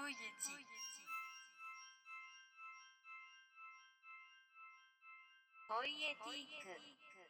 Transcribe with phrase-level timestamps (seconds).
[0.00, 0.24] ポイエティ
[5.68, 7.20] ポイエティック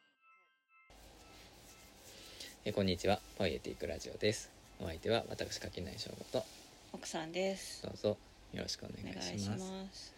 [2.63, 3.19] えこんにちは。
[3.37, 4.49] ポイエティックラジオです。
[4.79, 6.45] お相手は私柿内翔吾と。
[6.93, 7.83] 奥さんです。
[7.83, 8.17] どうぞ。
[8.53, 9.65] よろしくお願いします。
[9.65, 10.13] します。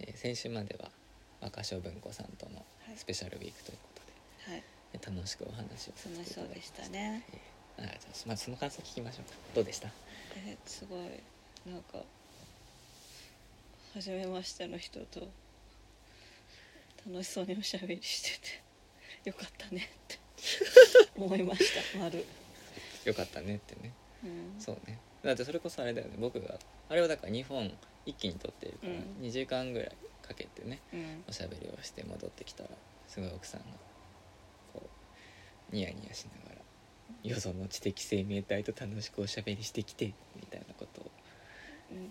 [0.00, 0.90] えー先週までは
[1.40, 2.62] 若小文庫さんとのは
[2.92, 2.96] い。
[2.96, 7.22] スペシャルウィークということで、はい、え楽しくお話をさせていただきま楽しそうでしたね。
[7.32, 7.38] えー
[7.78, 9.36] ありがとうございますまずその感想聞きましょうか。
[9.54, 9.88] どうでした？
[10.48, 11.22] え、すごい、
[11.66, 12.04] なんか。
[13.94, 15.28] 初めましての人と。
[17.06, 18.62] 楽しそうにおしゃべりしてて。
[19.30, 20.18] よかったねって。
[21.16, 21.98] 思いました。
[21.98, 22.24] 丸。
[23.04, 23.92] よかったねってね
[24.24, 24.60] うん。
[24.60, 27.72] そうねだってそれこそあれだよね僕があれはだから2本
[28.04, 31.24] 一気に撮ってるから、うん2時間ぐらいかけてねうん。
[31.28, 32.70] おしゃべりをして戻ってきたら
[33.08, 33.66] すごい奥さんが
[34.72, 34.82] こ
[35.72, 36.62] うニヤニヤしながら
[37.22, 40.12] 「よその知的生命体と楽しくおしゃべりしてきて」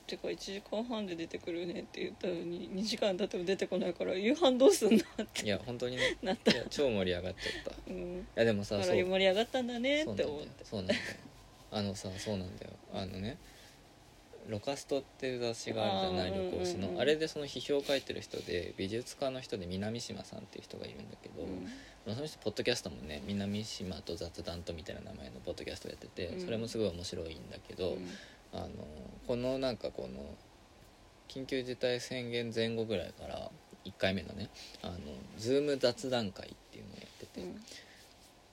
[0.05, 5.45] てか1時間半で出てくるねって言ったのに2時間経っても出てこないから夕飯どうすんだって。
[5.45, 6.17] いや本当にね。
[6.21, 6.51] なった。
[6.51, 7.91] いや超盛り上がっちゃった。
[7.91, 8.27] いうん。
[8.35, 8.95] やでもさそう。
[8.95, 10.65] 盛り上がったんだねって思って。
[10.65, 11.01] そうなんだよ。
[11.71, 12.71] あのさそうなんだよ。
[12.93, 13.37] あのね
[14.47, 17.01] 「ロカスト」っていう雑誌があるじゃない旅行誌の、うんうんうん。
[17.01, 22.15] あれでその批評を書いてる人で美術家の人で南島さんっていう人がいるんだけど、うん。
[22.15, 26.45] その人ポッドキャストもね南島と雑談とみたいな名前のポッドキャストをやってて、うん。
[26.45, 28.09] それもすごい面白いんだけど、うん。
[28.53, 28.69] あの
[29.27, 30.35] このなんかこの
[31.27, 33.49] 緊急事態宣言前後ぐらいから
[33.85, 34.49] 1回目のね
[34.81, 34.97] あの
[35.37, 37.61] ズーム雑談会っていうのをやってて、うん。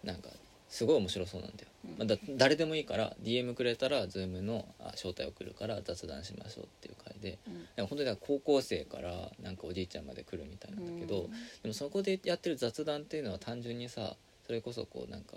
[0.04, 0.28] なんか
[0.68, 1.90] すごい面白そうなんだよ、うん。
[1.98, 7.66] まあだ誰でもいいから DM くれたら Zoom のあ招待送るから雑談しましょうっていう会でうん。
[7.76, 11.30] でも本当に高校生からなんかおじいちゃんまで来るみたいなんだけど、うん。
[11.30, 11.36] で
[11.68, 15.36] もそこでやってる雑談っていうのは単純にさそれこそこうなんか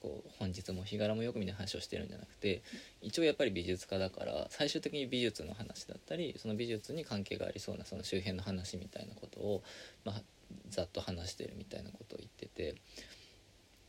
[0.00, 2.62] こう本日も日柄もよくみたいな話をしてるんじゃなくて
[3.02, 9.62] 一応やっぱり美術家だから最終的に美術の話だったりその美術に関係がありそうなその周辺の話みたいなことを、
[10.04, 10.22] まあ、
[10.70, 12.76] ざっと話してるみたいなことを言ってて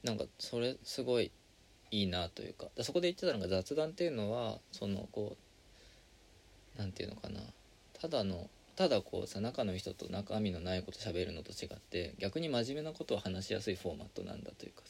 [0.03, 1.31] なんかそれすごい
[1.91, 5.37] いいなというかだそこで言ってたのが雑談っていうのはそのこ
[6.75, 7.41] うなんていうのかな
[7.99, 14.81] ただのただこうさ仲の人と中身のないこと喋るのと違って逆に真面目なことを話しやすいフォーマットなんだというか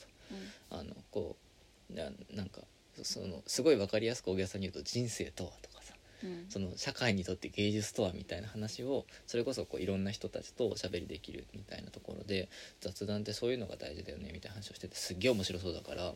[2.08, 2.62] うななんか
[3.04, 6.46] そのすごい分かりやすく大げさに言うと「人生とは」とかさうん。
[6.50, 16.14] その社会にとって芸術とはみたいな話をそれこそこういろんな人たちとおしゃべりできるみたいなところで雑談ってそういうのが大事だよねみたいな話をしててすっげえ面白そうだから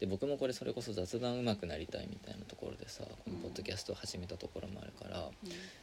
[0.00, 5.30] で僕もこれそれこそ雑談上手くなりたいみたいなところでさこのポッドキャストを始めたところもあるから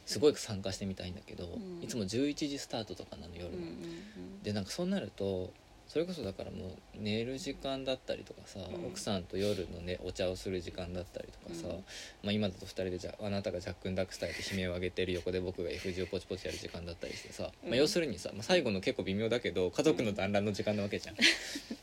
[0.06, 1.82] すごい参加してみたいんだけどん。
[1.82, 3.50] いつも11時スタートとかなの夜の。
[3.50, 4.42] うんうんうん。
[4.42, 5.52] でなんかそうなると
[5.92, 6.70] それこそだからもう
[7.00, 8.86] 寝る時間だったりとかさ、うん。
[8.86, 11.74] 奥さんと夜のねお茶をする時間だったりとかさ、うん。
[12.22, 17.70] まあ、今だと2人でじゃああなたがジャックンダックスタイルで悲鳴を上げてる横で僕が F 字をポチポチやる時間だったりしてさ、うん。
[17.70, 21.16] まあ、要するにさ、まあ、最後の結構微妙だけど家族の団らんの時間なわけじゃん、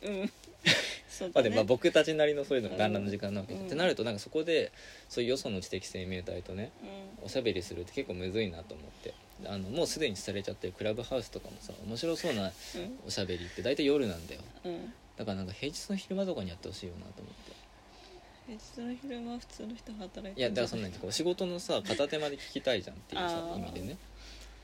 [0.09, 0.31] うん。
[1.09, 4.71] そうまあでまあ僕たちなりのそういうの団らんの時間なわけじゃん、うんってなるとなんかそこで
[5.09, 6.71] そういうよその知的生命体とね
[7.21, 9.13] うおしゃべりするって結構むずいなと思って
[9.45, 12.51] あのもうすでにされちゃってるクラブハウスとかもさ面白そうなん。
[13.05, 14.41] おしゃべりって大体夜なんだよ。
[14.65, 14.93] うん。
[15.17, 17.51] だからなんか平日の昼間とかにやってほしいよなと思って。
[18.47, 20.43] 平日の昼間は普通の人働いてい？
[20.43, 23.97] やだからそんなにこう仕事のさ片手まで聞きたいじゃんっていうさ意味でね、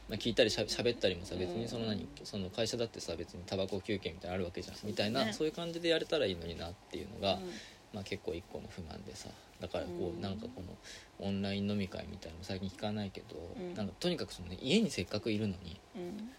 [0.10, 5.34] まあ、聞いたりしゃ喋ったりもさ別にその何その会社だってさ別にタバコ休憩みたいなのあるわけじゃんみたいなね。
[5.34, 7.52] そういう感じでやれたらいいのになっていうのが、うん
[7.94, 9.30] まあ、結構一個の不満でさ
[9.62, 13.76] だからこうなんかこのオンライン飲み会みたいなのも最近聞かないけど、うん。
[13.76, 16.30] なんかとにかくその、ね、家にせっかくいるのにうん。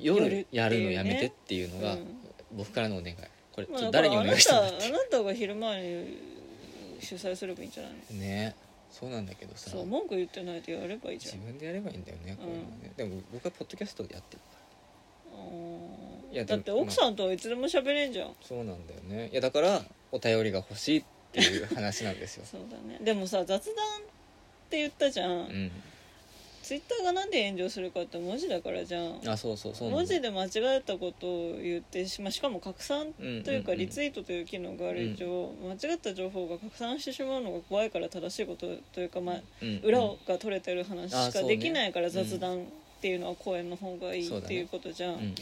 [0.00, 2.06] 夜やるのやめてっていうのがうん。
[2.52, 3.16] 僕からのお願い。
[3.52, 6.18] これちょっとまあ誰にお願いしたんだあなってたあなたが昼間に
[7.00, 8.20] 主催すればいいんじゃないの？
[8.20, 8.54] ね。
[8.90, 9.70] そうなんだけどさ。
[9.70, 11.34] そう文句言ってないでやればいいじゃん。
[11.34, 14.46] 自分でやればいいんだよねこういうのね、でも僕はポッドキャストでやってるか
[15.36, 15.42] ら。
[15.42, 18.30] うんいやだって奥さんとはいつでも喋れんじゃん。
[18.42, 19.30] そうなんだよね。
[19.32, 19.82] いやだから
[20.12, 22.44] お便りが欲しいっていう話なんですよ。
[22.50, 22.98] そうだね。
[23.00, 24.00] でもさ雑談っ
[24.70, 25.72] て言ったじゃん、うん。
[26.62, 29.20] ツイッターがなんで炎上するかって文字だからじゃん。
[29.24, 30.04] あそうそうそうなんだ。
[30.04, 33.12] 文字で間違えたことを言ってしまうしかも拡散
[33.44, 41.50] というかリツイートという機能がある以上、間違った情報が拡散してしまうのが怖いから正しいことというか、まあ、うん裏が取れてる話しかあそうね。
[41.50, 42.64] できないから雑談っ
[43.00, 45.34] ていうのは公演の方がいいっていうことじゃん、うん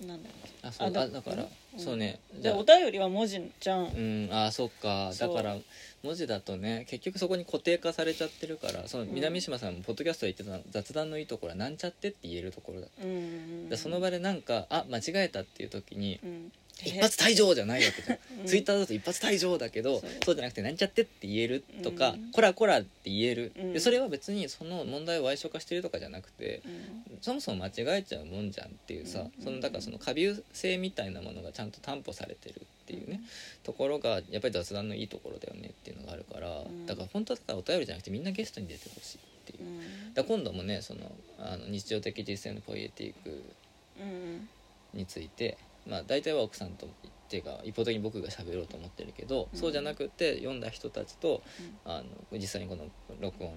[0.00, 0.28] なんだ
[0.62, 1.78] あそうあだあだから、うん。
[1.78, 2.18] そうね。
[2.34, 2.56] じでゃあ。
[2.56, 4.28] お便りは文字じゃん、うん。
[4.32, 5.12] あそっか。
[5.18, 5.56] だから
[6.02, 13.20] 文字だとね結局そこに固定化されちゃってるからその南島さんもポッドキャストで言ってた雑談のいいところはなんちゃってって言えるところだうんうんう
[13.66, 16.52] んでその場でなんかあ間違えたっていう時にうん
[16.82, 18.46] 一発退場じゃないわけじゃん、 うん。
[18.46, 22.30] ツイッターだと一発退場だけどそそううじゃなくてなんちゃってって言えるとか、うん。
[22.32, 23.72] こらこらって言える、うん。
[23.72, 27.18] でそれは別にその問題を矮小化してるとかじゃなくてうん。
[27.22, 29.44] そもそも間違えちゃうもんじゃんっていうさ、うん。
[29.44, 33.20] そのだからその過敏性みたいなものがちゃんと担保されてるっていうね、
[33.62, 36.86] ところがやっぱり雑談のいいところだよねっていうのがあるから、ん。
[36.86, 39.64] だから本当はだからお便りじゃなくてみんなゲストに出てほしいっていう。
[39.64, 40.10] う。
[40.10, 40.14] ん。
[40.14, 43.42] だ今度もねそのあの日常的実践のポイエティック
[44.00, 44.48] うん。
[44.92, 45.56] について
[45.86, 46.90] まあ大体は奥さんとっ
[47.28, 49.58] ていうか一方的に僕が喋ろうと思ってるけど、うん。
[49.58, 51.42] そうじゃなくて読んだ人たちと
[51.84, 51.92] うん。
[51.92, 52.84] あの実際にこの
[53.20, 53.54] 録音っ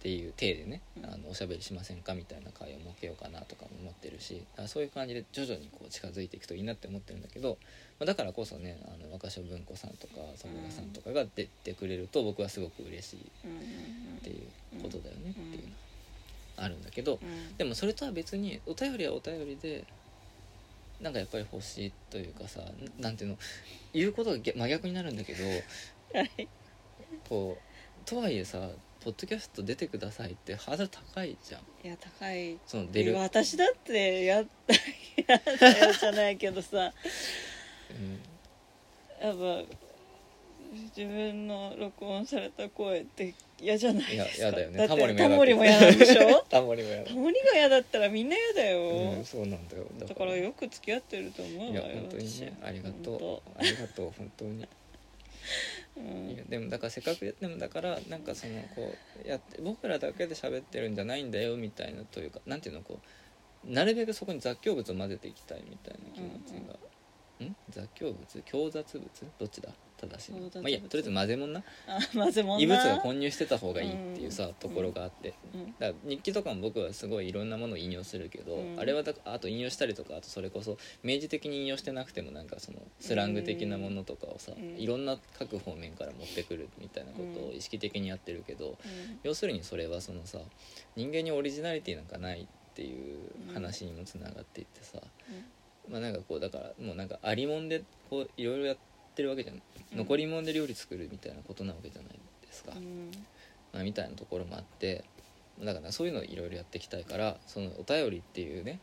[0.00, 1.06] ていう体でね、うん。
[1.06, 7.58] あのおしゃべりしませんかみたいな会を設けようかなとかも思ってるしそういう感じで徐々にこう近づいていくといいなって思ってるんだけど、
[7.98, 15.72] まあ、だからこそねあの若所文庫さんとか佐村さんとかが出てくれると僕はすごく嬉しいっていうことだよねっていうのうん
[16.58, 17.56] はあるんだけど、うん。
[17.56, 19.84] でもそれとは別にお便りはお便りで
[21.00, 22.60] なんかやっぱり欲しいというかさ
[22.98, 23.38] ななんていうの
[23.92, 25.44] 言うことが逆真逆になるんだけど
[26.18, 26.48] はい。
[27.28, 28.68] こうとはいえさ
[29.00, 31.60] ポッドキャスト出てくださいってハードル高いじゃん。
[31.86, 32.58] いや高い。
[32.66, 34.74] その出る、うん、私だってやった
[35.32, 36.92] やだよじゃないけどさ。
[39.20, 39.87] やっぱ
[40.96, 44.46] 自分の録音された声って嫌じゃないいですか。
[44.46, 44.78] ややだよね。
[44.78, 46.44] ってタモリもタモリも嫌なんでしょ？
[46.48, 47.08] タモリもやだ。
[47.08, 49.86] タモリが嫌だったらみんな嫌だよ、うんそうなんだよ。
[49.98, 50.36] だから。
[50.36, 52.52] よく付き合ってると思ういやわよ本当にね。
[52.60, 52.66] 私。
[52.66, 54.68] ありがと本うありがとう本当に。
[55.96, 56.30] 当 うん。
[56.30, 58.94] いやでもだからせっかくでもだからなんかそのこ
[59.24, 62.98] うやって僕らだけで喋ってるんじゃないんだよみたいなというかなんていうのこ
[63.66, 66.74] うなるべくそこに雑居物を混ぜていきたいみたいな気持ちが、
[67.44, 68.42] ん雑居物？
[68.42, 69.08] 共雑物？
[69.38, 69.70] どっちだ？
[69.98, 70.38] 正しいの。
[70.38, 71.62] 共雑物まあいいやとりあえず混ぜ物な。
[71.86, 72.62] あ混ぜもんな。
[72.62, 74.54] 異物が混入してた方がいいっていうさ、うん。
[74.54, 75.66] ところがあって、うん。
[75.78, 78.80] だから日記とかも僕はすごいいろんなものを引用するけど、うん。
[78.80, 84.76] あれはだあと引用したりとかあとそれこそ明示的に引用してなくてもなんかそのスラング的なものとかをさ、うん。
[84.78, 88.76] いろんな各方面から持ってくるみたいなことを意識的にやってるけど、うん。
[89.22, 90.38] 要するにそれはそのさ
[90.96, 93.18] 人間にオリジナリティなんかないっていう
[93.52, 95.00] 話にもつながっていってさ、
[95.90, 98.82] まあなんかこうだからもうなんかありもんでこういろいろやって
[99.22, 99.62] るわけじゃん、うん
[99.96, 102.12] 残りもんで料理作るみたいなことなわけじゃない
[102.46, 102.72] ですか。
[102.76, 103.10] うん
[103.72, 105.02] まあ、みたいなところもあって
[105.62, 108.80] だからそういうのをいろいろやっていきたいからそのお便りっていうね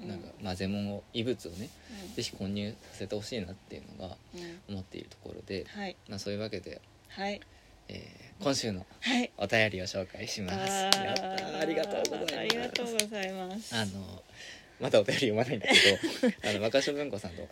[0.00, 0.18] うんなん。
[0.18, 1.68] か混ぜ物を異物をね
[2.08, 2.14] うん。
[2.14, 4.74] ぜひ混入させてほしいなっていうのがうん。
[4.74, 5.94] 思っているところで、はい。
[6.08, 7.40] まあ、そういうわけで、はい。
[7.88, 9.30] えー今週のはい。
[9.36, 10.72] お便りを紹介します。
[10.72, 11.58] あやったー。
[11.60, 12.36] ありがとうございます。
[12.38, 13.76] ありがとうございます。
[13.76, 14.22] あの
[14.80, 15.74] またお便り読まないんだけ
[16.28, 17.46] ど あの若所文庫さんと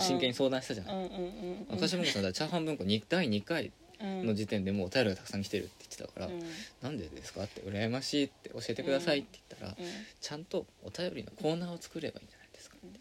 [0.00, 0.94] 真剣に相談したじゃない？
[0.94, 1.66] うんうんうんうん。
[1.70, 6.42] 若所文庫さんだチャーハン文庫に第2回うんの時点でもうお便りがたくさん来てるって言ってたから、うん。
[6.82, 7.44] なんでですか？
[7.44, 9.86] って羨ましいって教えてくださいって言ったら、うん。
[10.20, 12.76] ちゃんとお便りのコーナーを作ればいいんじゃないですか？
[12.82, 13.00] みたい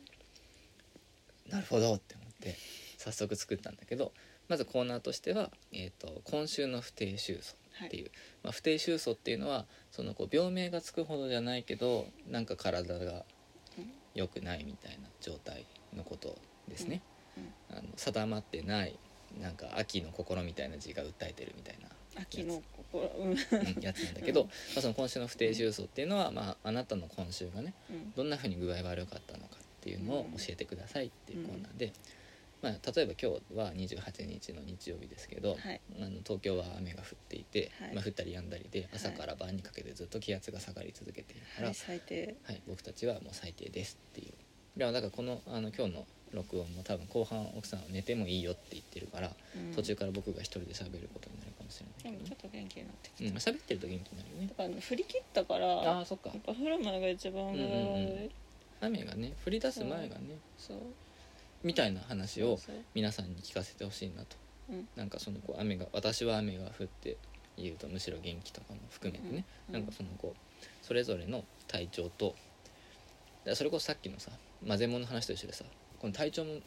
[1.49, 2.55] な、なるほどって思って
[2.97, 4.13] 早速作ったんだけど
[4.47, 8.11] まずコーナーとしては「えー、と今週の不定収素」っていう、
[8.43, 13.25] まあ、不定収素っていうのはそのこう病名がつくほどじゃないけどなんか体が
[14.13, 15.65] 良くないみたいな状態
[15.95, 16.37] のこと
[16.67, 17.01] ですね、
[17.71, 18.97] あの定まってない
[19.41, 21.89] なんか秋の心みたいな字が訴えてるみたいな
[22.21, 23.11] 秋の心。
[23.17, 23.35] うんうん
[23.81, 24.47] やつなんだけど、うん。
[24.47, 28.13] まあ、その今週の不定収素っていうのは、まあ、あなたの今週がねうん。
[28.15, 31.91] どんなふうに具合悪かったのかっていうのを教えてくださいっていうコーナーで、
[32.63, 35.81] まあ、例えば今日は28日の日曜日ですけど、はい。
[35.99, 37.93] あの東京は雨が降っていて、はい。
[37.93, 42.37] まあ、降ったりやんだりで朝から晩にかけてずっと気圧が下がり続けているから、はい最低。
[42.43, 44.79] はい、僕たちはもう最低ですっていう。
[44.79, 49.73] だからこのあの今日の録音も多分後半奥さんは寝てもいいよって言ってるから、うん。
[49.75, 52.17] 途中から僕が一人で喋ることになるかもしれないけどね。
[52.17, 54.47] でもちょっと元気になってきうん、たまあ喋ってると元気になるよね。
[54.47, 56.29] だから振り切ったからあそっか。
[56.29, 57.65] っぱ降る前が一番うんうんう
[58.23, 58.29] ん。
[58.79, 60.39] 雨がね降り出す前がね。
[60.57, 60.77] そう
[61.63, 62.59] みたいな話を
[62.93, 64.35] 皆さんに聞かせてほしいなと。
[64.69, 64.87] うん。
[64.95, 67.17] なんかそのこう雨が私は雨が降って
[67.57, 72.35] 言うとむしろ元気とかも含めてね、うんなんかそのこうそれぞれの体調と
[73.53, 74.31] それこそさっきのさ
[74.65, 75.65] 混ぜ物の話と一緒でさ
[75.99, 76.59] この体調も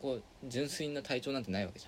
[0.00, 1.86] こう純粋な体調なんてないわけじ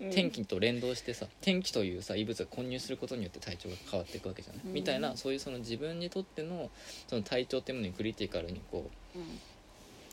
[0.00, 0.12] ゃん、 うん。
[0.12, 4.72] 天気と連動してさ天気というさ異物が混入することによって体調が変わっていくわけじゃない、うん。
[4.72, 6.70] みたいなそういうその自分にとっての
[7.08, 9.40] その体調っていうものにクリティカルにこううん。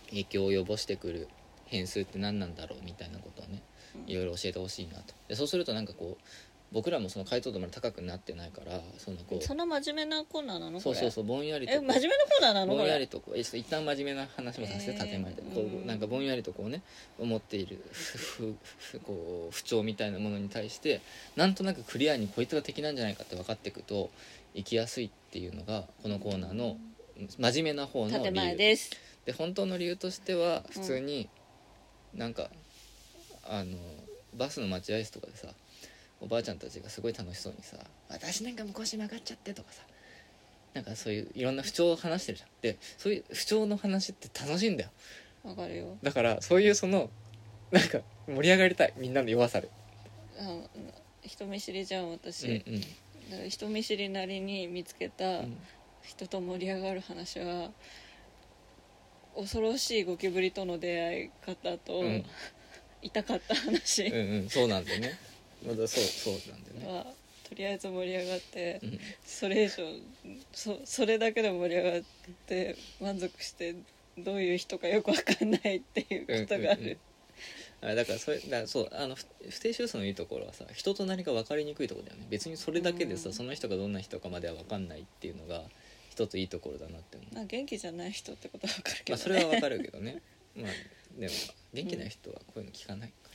[0.10, 1.28] 影響を及ぼしてくる
[1.70, 3.62] 変数って何なんだろうみたいなことをね
[3.96, 4.12] うん。
[4.12, 5.14] いろいろ教えてほしいなと。
[5.28, 6.24] でそうするとなんかこう
[6.72, 10.74] 僕らもその解像度まで高くなってないからそのこうそんな真面目なコーナーなの？
[10.74, 12.76] こそうそうそうぼんやりとこう真面目なコーナーなの？
[12.76, 15.10] ぼんやりとこうえちょっと一旦真面目な話もさせてえー。
[15.10, 15.48] 建前で、うん。
[15.50, 16.84] こうなんかぼんやりとこうね
[17.18, 21.02] 思っているふふふこう不調みたいなものに対して
[21.36, 24.12] なんとなくクリアにこいつが敵なんじゃないかって分かっていくと
[24.56, 26.78] 生きやすいっていうのがこのコーナーの
[27.40, 28.92] 真面目な方の理建前由です。
[29.26, 31.30] で本当の理由としては普通に
[32.14, 32.50] なんか
[33.44, 33.78] あの
[34.36, 35.48] バスの待合室とかでさ
[36.22, 37.78] おばあちゃんたちがすごい楽しそうにさ
[38.10, 39.84] 「私なんかもう腰曲がっちゃって」とかさ
[40.74, 42.50] なんかそういういろんな不調を話してるじゃん。
[42.62, 44.90] でそういう不調の話って楽しいんだよ。
[45.44, 45.98] わかるよ。
[46.04, 47.10] だからそういうその
[47.72, 48.94] なんか盛り上がりたい。
[48.98, 49.70] みんなの弱さで。
[50.38, 50.62] あ
[51.24, 52.82] 人見知りじゃん私、うんうん。
[52.82, 55.58] だから人見知りなりに見つけたうん。
[56.04, 57.72] 人と盛り上がる話は
[59.36, 62.26] 恐ろしいゴキブリとの出会い方と、うん。
[63.02, 64.08] 痛かった話。
[64.08, 64.50] うんうん。
[64.50, 65.18] そうなんだよね。
[65.66, 66.98] まだそうそうなんだよね。
[67.00, 67.06] は
[67.48, 69.00] とりあえず盛り上がって、うん。
[69.26, 69.76] それ以上
[70.54, 72.02] そそれだけで盛り上がっ
[72.48, 73.76] て満足して
[74.18, 76.98] どういう人かよくわかんないっていうことがある、
[77.82, 82.28] あだからそれだからそうあの不不定収数のいいところはさ人となりが分かりにくいところだよね。
[82.30, 83.34] 別にそれだけでさ、うん。
[83.34, 85.64] その人がどんな人かまでは分かんないっていうのが
[86.20, 90.22] 一ついいところだなって思う、まあ元気じゃない人ってことはわかるけまあ、ど、ねそれは分かるけどね。
[90.56, 90.72] まあ
[91.18, 91.34] でも
[91.74, 93.30] 元気な人はこういうの聞かないか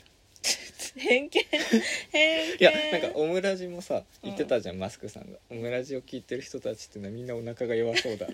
[0.96, 1.42] ら、偏見？
[2.10, 2.60] 偏見？
[2.60, 5.38] いやなんかオムラジもさ言ってたじゃん、マスクさんが。
[5.48, 8.26] オムラジを聞いてる人たちってのはみんなお腹が弱そうだ、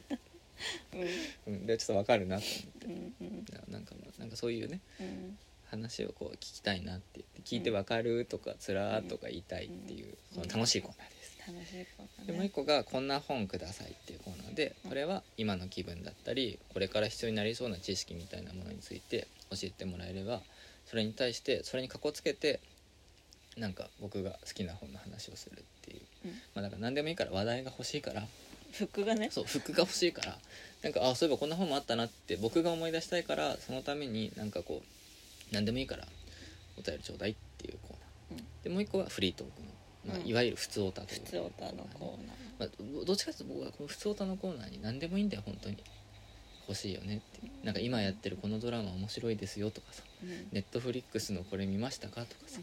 [1.46, 1.54] うん。
[1.54, 2.86] うん、でちょっと分かるなと思って。
[2.86, 3.24] うんう
[3.70, 3.72] ん。
[3.72, 5.38] なんかまあなんかそういうねうん。
[5.66, 10.42] 話をこう聞きたいなって聞いて分かるとかつらーとか言いたいっていう、うん。
[10.42, 11.14] その楽しいコーナーで。
[11.16, 11.19] す。
[11.46, 20.42] 楽しいでもう一個が「こんな本ください」っていうコーナーでこれは今の気分だったりこれから必要になりそうな知識みたいなものについて教えてもらえれば
[20.86, 22.60] それに対してそれにかこつけて
[23.56, 26.30] なんか僕が好きな本の話をするっていう、うん。
[26.32, 28.26] まあだから何でもいいから話題が欲しいから。
[28.72, 29.28] 服がね。
[29.30, 30.38] そう服が欲しいから。
[30.82, 36.06] なんかあそういえばこんな本もあったなって僕が思い出したいからそのためになんかこう何でもいいから
[36.78, 38.46] お便りちょうだいっていうコーナー、うん。
[38.62, 39.66] でもう一個はフリートークの、
[40.06, 40.26] まあうん。
[40.26, 41.20] いわゆる普通オタという。
[41.24, 42.36] 普通オタのコーナー。
[42.58, 45.76] まあ、どどっちかというと僕はこの普通オタのコーナーに何でもいいんだよ本当に。
[46.68, 47.50] 欲しいよねって。
[47.64, 50.04] なんか今やってるこのドラマ面白いですよとかさ。
[50.22, 50.28] うん。
[50.52, 52.60] ネットフリックスのこれ見ましたかとかさ。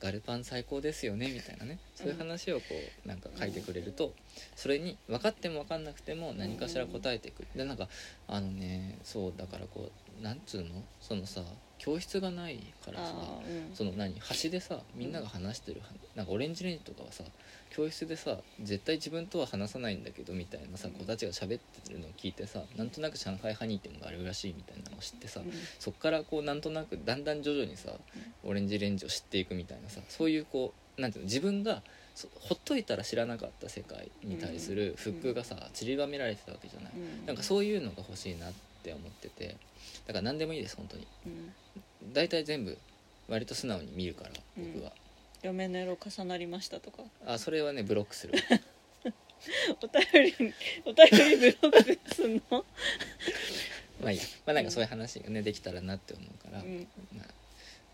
[0.00, 1.80] ガルパン最高ですよねみたいなね。
[1.96, 2.66] そういう話をこ
[3.04, 4.12] うなんか書いてくれると
[4.54, 7.48] それに分かっても分かんなくても何かしら答えてくる。
[7.56, 7.88] でなんか
[8.28, 9.90] あのねそうだからこ
[10.20, 10.84] うなんつうの？
[11.00, 11.42] そのさ
[11.78, 13.74] 教室がないからさうん。
[13.74, 15.80] その何端でさみんなが話してる
[16.14, 17.24] なんかオレンジレンジとかはさ
[17.70, 25.52] 教室でさ絶対自分とは話さないんだけどみたいなさ子たちが喋ってるのを聞いてさなんとなく上海ハニーってのがあるらしいみたいなのを知ってさうん。
[25.78, 27.92] そっからこうなんとなくだんだん徐々にさ
[28.44, 31.82] オレンジレンジを知っていくみたいなさそういうこうなんていうの自分が
[32.16, 36.92] そほっといたら知らなかった世界に対するフックがさ散りばめられてたわけじゃない。
[36.96, 37.26] うん。
[37.26, 39.56] なんかそういうのが欲しいなって思ってて。
[40.06, 41.06] だから何でもいいです本当に。
[41.26, 41.52] うん
[42.12, 42.76] 大体全部
[43.28, 44.92] 割と素直に見るから僕は。
[45.42, 47.02] 嫁の色重なりましたとか。
[47.26, 48.34] あそれはねブロックする。
[49.80, 50.54] お便り
[50.84, 52.64] お便りブロックすんの？
[54.02, 54.24] まあいいや。
[54.46, 56.86] まあなんかそういう話がねできたらなって思うから、うん。
[57.14, 57.26] まあ、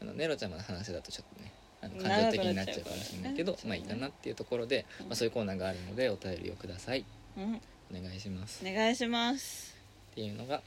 [0.00, 5.07] あのネロちゃまの話だとちょっとねあの感情的になっちゃうかもしれないけど長くなっちゃうかいいかなっていうところで、うん。
[5.09, 7.05] まあ、そういうコーナーがあるのでお便りをください。
[7.37, 7.61] うん。
[7.95, 9.75] お願いします、お願いします。
[10.12, 10.62] っていうのが、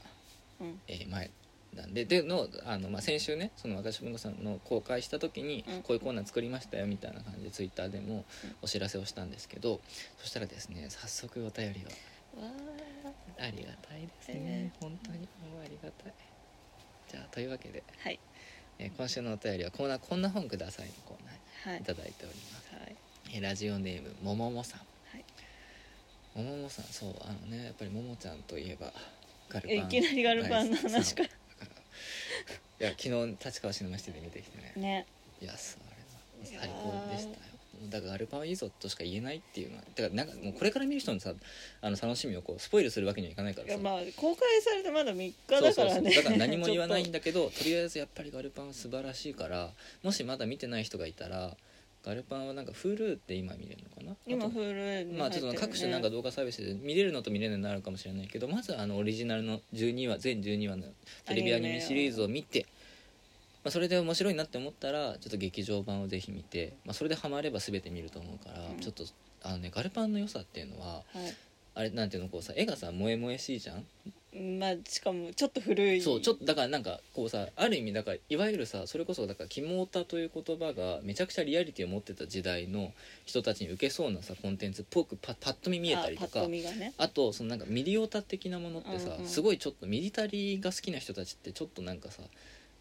[0.60, 0.80] うん。
[0.86, 1.30] えー前
[1.74, 5.82] なんででのあの、まあ、先週ねその若文子さんの公開した時に、うん。
[5.82, 8.24] こういうコーナー作りましたよみたいな感じでツイッターでも
[8.62, 9.80] お知らせをしたんですけど
[10.18, 11.90] そしたらですね早速お便りが
[12.42, 12.50] わ
[13.40, 13.50] あ。
[13.50, 15.18] りがたいですね、え本当に。
[15.18, 15.24] も
[15.60, 16.12] うありがたい。
[17.10, 18.18] じゃあというわけで、ーはい。
[18.78, 22.96] えー今週のお便りはコーナー「こんな本ください」のコーナーはいにいただいております、はい。
[23.34, 24.80] えーラジオネームもももさん。
[24.80, 24.84] は
[25.18, 25.24] い。
[26.34, 28.92] もももさんそうあのねやっぱりももちゃんといえば
[29.48, 31.28] ガルえいきなりガルパンの話から
[32.80, 34.72] いや昨日立川シネマシティで見てきてね。
[34.76, 35.06] ね。
[35.42, 37.36] いやそれは最高でしたよ。
[37.90, 41.32] だからガルパンはいいぞとしか言えないっていうのはだからなんかもうこれから見る人にさ
[41.80, 43.74] あの楽しみをこうスポイルするわけにはいかないからさ。
[43.74, 46.14] いやまあ公開されてまだ3日だからね。
[46.14, 51.56] だから何も 言わないんだだけどとりあえずやっぱりガルパンは素晴らしいからもしまだ見てない人がいたら
[52.04, 54.16] ガルパンはなんか Hulu って今見れるのかな？
[54.26, 60.84] 今あと Hulu にまあちょっと各種なんか動画サービスで見れるのと見れないのがあるかもしれないけどまずあのオリジナルの12話全12話の
[61.26, 62.66] テレビアニメシリーズを見て、
[63.64, 68.80] まあ、それで面白いなって思ったらちょっと劇場版をぜひ見て、まあ、それでハマれば全て見ると思うから、うん。
[68.80, 69.04] ちょっと
[69.42, 71.02] あのねガルパンの良さっていうのはは
[71.74, 73.78] あれなんていうのこうさ絵がさ萌え萌えしいじゃん？
[73.78, 73.84] い
[74.34, 76.02] まあしかもちょっと古い。
[76.02, 82.92] そうちょっとだからなんかこうさある意味だからいわゆるさそれこそだから「キモオタ」という言葉がめちゃくちゃリアリティを持ってた時代の
[83.24, 86.92] 人たちに受けそうなさコンテンツっぽくパパッと見見えたりとかあね。
[86.98, 89.26] あとそのなんかミリオタ的なものってさ、うんうん。
[89.26, 92.22] すごいちょっとミリタリーが好きな人たちってちょっとなんかさ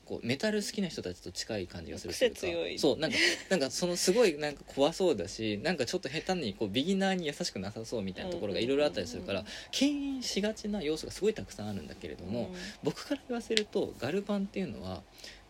[0.07, 2.35] こうメタル好きな人たちと近い感じがするというか。
[2.35, 2.79] 癖強い。
[2.79, 3.17] そうなんか
[3.49, 12.49] なんかそのすごいなんか怖そうだしなんかちょっと下手にこうビギナーに優しくなさそうみたいなところがいろいろあったりするから敬遠しがちな要素がすごいたくさんあるんだけれども、
[12.83, 15.01] 僕から言わせるとガルパンっていうのは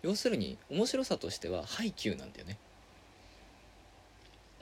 [0.01, 2.57] 要するに面白さとしてはハイキューなんだよね。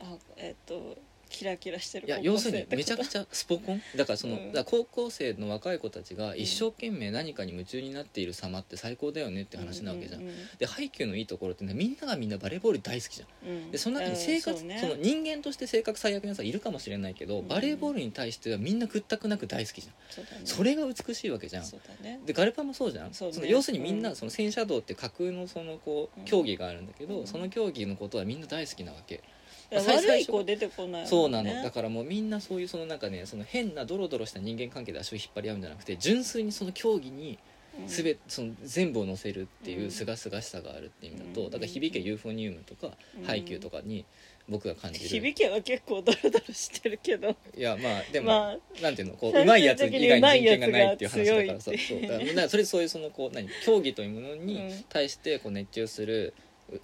[0.01, 0.97] あえっ、と
[1.35, 3.81] キラキラしてるいや高校要するにめちゃくちゃスポコン？
[3.95, 4.63] だからその、うん。
[4.65, 13.49] 高校生の若い子たちが一生懸命何かに夢中になっている様って最高だよねって話なわけじゃん、うんうんでハイキューのいいところってねみんながみんなバレーボール大好きじゃん。
[13.49, 13.71] うん。
[13.71, 14.81] でその中に性格、うんそそうね。
[14.89, 21.63] の人間として性格最悪なやつはいるかもしれないけど、うんバレーボールに対してはみんな屈託なく大好きじゃん、それが美しいわけじゃん。
[22.01, 22.19] ね。
[22.25, 23.13] でガルパもそうじゃん。
[23.13, 23.39] そうね。
[23.39, 24.15] の要するにみんな、うん。
[24.15, 26.23] その戦車道って架空のそのこうん。
[26.23, 27.27] う競技があるんだけど、うん。
[27.27, 29.23] その競技のことはみんな大好きなわけ、
[29.71, 31.07] いや最悪い子出てこないね。
[31.07, 31.63] そうなの。
[31.63, 37.39] だからもうみんなそういうそのなんかねその変なドロドロした人間関係で足を引っ張り合うんじゃなくて純粋にその競技に
[37.79, 37.89] うん。
[37.89, 39.91] すべその全部を乗せるっていううん。
[39.91, 41.49] すがすがしさがあるっていう意味だと、うん。
[41.49, 44.05] だから響けユーフォニウムとか、うんハイキューとかに
[44.47, 45.07] 僕が感じる。
[45.09, 47.35] 響きは結構ドロドロしてるけど。
[47.57, 51.71] いやまあでも、まあなんていうのこううまいやつ以外に人権がないっていう話だからさ。
[51.75, 54.83] そうだからそれそういうそのこう何競技というものにうん。
[54.87, 56.33] 対してこう熱中する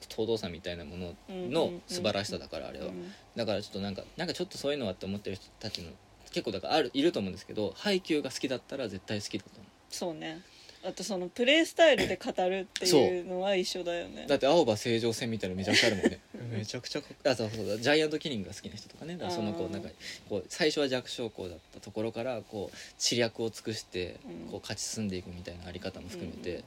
[0.10, 2.88] 東道さみたいなものの素晴らしさだからあれは、
[3.36, 5.90] だからちょっとなんかなんかちょっとそういうのはって思ってる人たちの
[6.32, 10.42] 結構だからあるいると思うんですけどハイキューが好きだったら絶対好きだと思うそうね
[10.84, 16.20] あとそのプレイスタイルで語るっていうのは一緒だよねだって青葉正常戦みたいなめちゃくちゃあるもんね
[16.52, 19.90] めちゃくちゃかっこあそうそうだジャイアントキリングが好きな人とかねかそのこうなんか
[20.28, 24.20] こう最初は弱小校だったところからこう知略を尽くして
[24.50, 26.64] こう勝ち進んでいくみたいなあり方も含めて、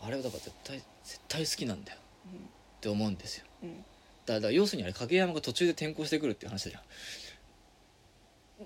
[0.00, 3.44] あれはだから絶対絶対好きなんだよって思うんですよ。
[3.62, 3.84] うん。
[4.26, 6.82] だだから要するにあれ影山が途中で転校してくるっていう話じゃ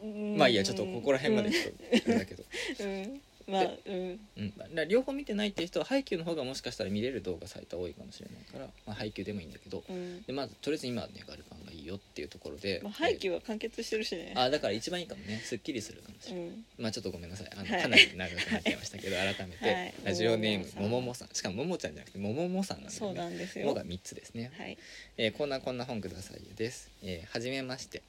[0.03, 0.35] うん。
[0.35, 2.45] んまあいいやちょっとここら辺までちょっとあれだけど、
[2.81, 4.21] うんまあうん。
[4.37, 10.23] うん、だから両方見てないっていう人はハイキューの方がもしかしたら見れる動画サイト多いかもしれないから、まあ、ハイキューでもいいんだけどうん。
[10.23, 14.35] でまずとりあえず今はねガルパンがいいよっていうところで、まあハイキューは完結してるしね。
[14.37, 15.41] あだから一番いいかもね。
[15.45, 16.65] すっきりするかもしれない、うん。
[16.79, 17.51] まあちょっとごめんなさい。
[17.53, 17.83] あの、はい。
[17.83, 19.95] かなり長くなっちゃいましたけど、改めて、はい。
[20.05, 21.29] ラジオネームももももももさん。
[21.33, 23.67] しかもももちゃんじゃなくてもももさんなんですそうなんですよ。
[23.67, 24.77] もが3つですね、はい。
[25.17, 28.03] えーこんなこんな本くださいです、えーはじめまして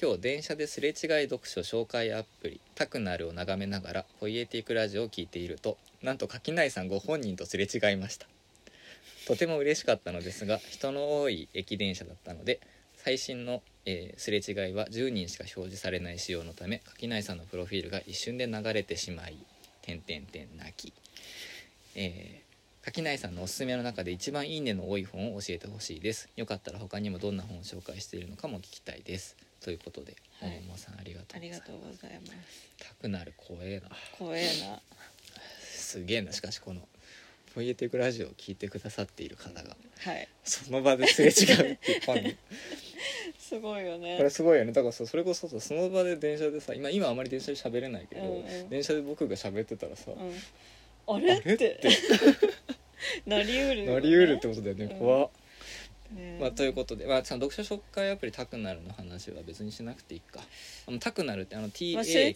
[0.00, 8.28] 今日電車ですれ違い読書紹介アプリタクナルを眺めながらポイエティクラジオを聞いているとなんと垣内さんご本人とすれ違いました。
[9.26, 12.60] とても嬉しかったのですが人の多い駅電車だったので
[12.94, 19.36] 最新の、えーすれ違いは10人しか表示されない仕様のため垣内さんのプロフィールが一瞬で流れてしまい
[19.82, 20.92] 点点点泣き。
[21.96, 22.48] えー
[22.82, 26.28] 垣内さんのおすすめの中で一番いいねの多い本を教えてほしいです。
[26.36, 29.36] よかったら他にもどんな本を紹介しているのかも聞きたいです。
[29.64, 30.62] ということで、はい。
[30.76, 31.62] さんありがとうございます。
[31.66, 32.32] ありがとうございます。
[32.78, 33.88] たくなる怖えな。
[34.18, 34.80] 怖えな。
[35.60, 36.32] すげえな。
[36.32, 36.80] しかしこの
[37.54, 40.28] ポイエティクラジオを聞いてくださっている方がはい。
[40.44, 41.72] その場ですれ違う。
[41.72, 42.36] っていうファンに。
[43.38, 44.16] すごいよね。
[44.16, 44.72] これすごいよね。
[44.72, 48.68] だからさそれこそさその場で電車でさ今今あまり電車で喋れないけど、うんうん。
[48.68, 51.34] 電車で僕が喋ってたらさ、うん、あれ？
[51.38, 51.80] って。
[53.26, 54.98] なりうるよね、なりうるってことだよね、うん。
[54.98, 55.28] 怖っ。
[55.28, 55.37] ね
[56.40, 60.40] まあ、ということで、まあ、読書紹介アプリタクナルの話は別にしなくていいか。
[60.86, 62.34] あのタクナルってあの TAKNAL っ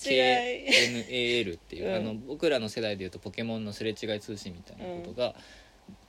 [1.58, 5.34] ていう、うんあの僕らの世代でいうとポケモンのすれ違い通信みたいなことが、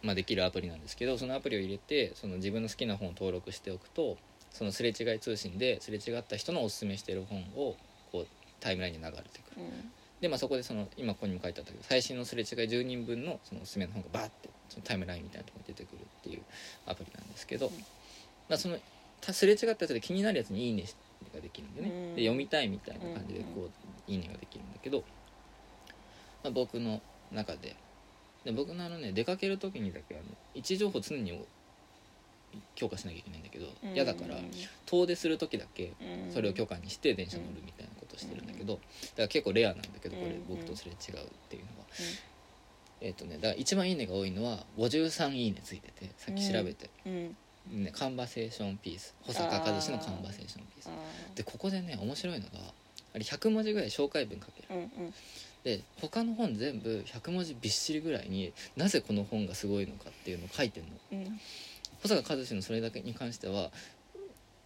[0.02, 4.18] まあ、できるアプリなんですけどそのアプリを入れてその自分の好きな本を登録しておくと
[4.52, 7.76] そのすれ違い通信ですれ違った人のおすすめしている本を
[8.12, 8.28] こう
[8.60, 9.20] タイムラインに流れて
[9.56, 9.62] くる。
[9.62, 9.92] うん
[10.24, 16.42] でまあそこでその今ここにも書いてあったけど最新のすれ違い10人分のそのおすすめの本がバーってそのタイムラインみたいなところに出てくるっていう
[16.86, 17.74] アプリなんですけど、うん。
[18.48, 18.78] まあ、その
[19.20, 20.86] たすれ違ったやつで気になるやつに「いいね」
[21.36, 22.16] ができるんでね、うん。
[22.16, 23.72] で読みたいみたいな感じでうんこう
[24.10, 25.04] 「いいね」ができるんだけど、
[26.42, 27.76] まあ、僕の中で
[28.46, 30.24] で僕のあのね出かける時にだけあの
[30.56, 31.34] 位置情報常に
[32.76, 33.94] 強化しなきゃいけないんだけどうん。
[33.94, 34.36] 嫌だから
[34.86, 35.94] 遠出する時だけ
[36.28, 36.34] うん。
[36.34, 38.82] それを許可にして電車乗るみたいなことをしてるんだけど、だか
[39.18, 40.46] ら結構レアなんだけどこれうん。
[40.48, 41.86] 僕とすれ違うっていうのは、
[43.02, 47.36] えっ、とねだから一番いいねが多いのは53いいねついててさっき調べて、うん。
[47.72, 50.90] ね、カンバセーションピース保坂和志のカンバセーションピース。
[50.90, 50.92] あ
[51.36, 52.52] でここでね面白いのが
[53.14, 54.68] あれ100文字ぐらい紹介文書ける。
[54.70, 55.14] ーうんうん。
[55.64, 60.90] で他の本全部100文字びっしりぐらいになぜこの本がすごいのかっていうのを書いてんの。
[61.14, 61.40] うん
[62.04, 63.72] 保坂和志のそれだけに関しては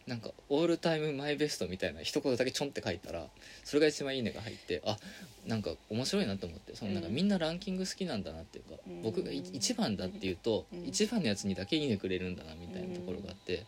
[0.06, 3.28] なんか「オールタイムマイベスト」みたいな一言だけちょんって書いたら
[3.63, 4.97] それが一番いいねが入ってあ
[5.45, 7.15] なんか面白いなと思ってそのなんかうん。
[7.15, 9.02] みんなランキング好きなんだなっていうか、うん。
[9.02, 10.86] 僕がい一番だっていうと、うん。
[10.86, 13.65] 一番のやつにだけいいねくれるんだなみたいなところがあって、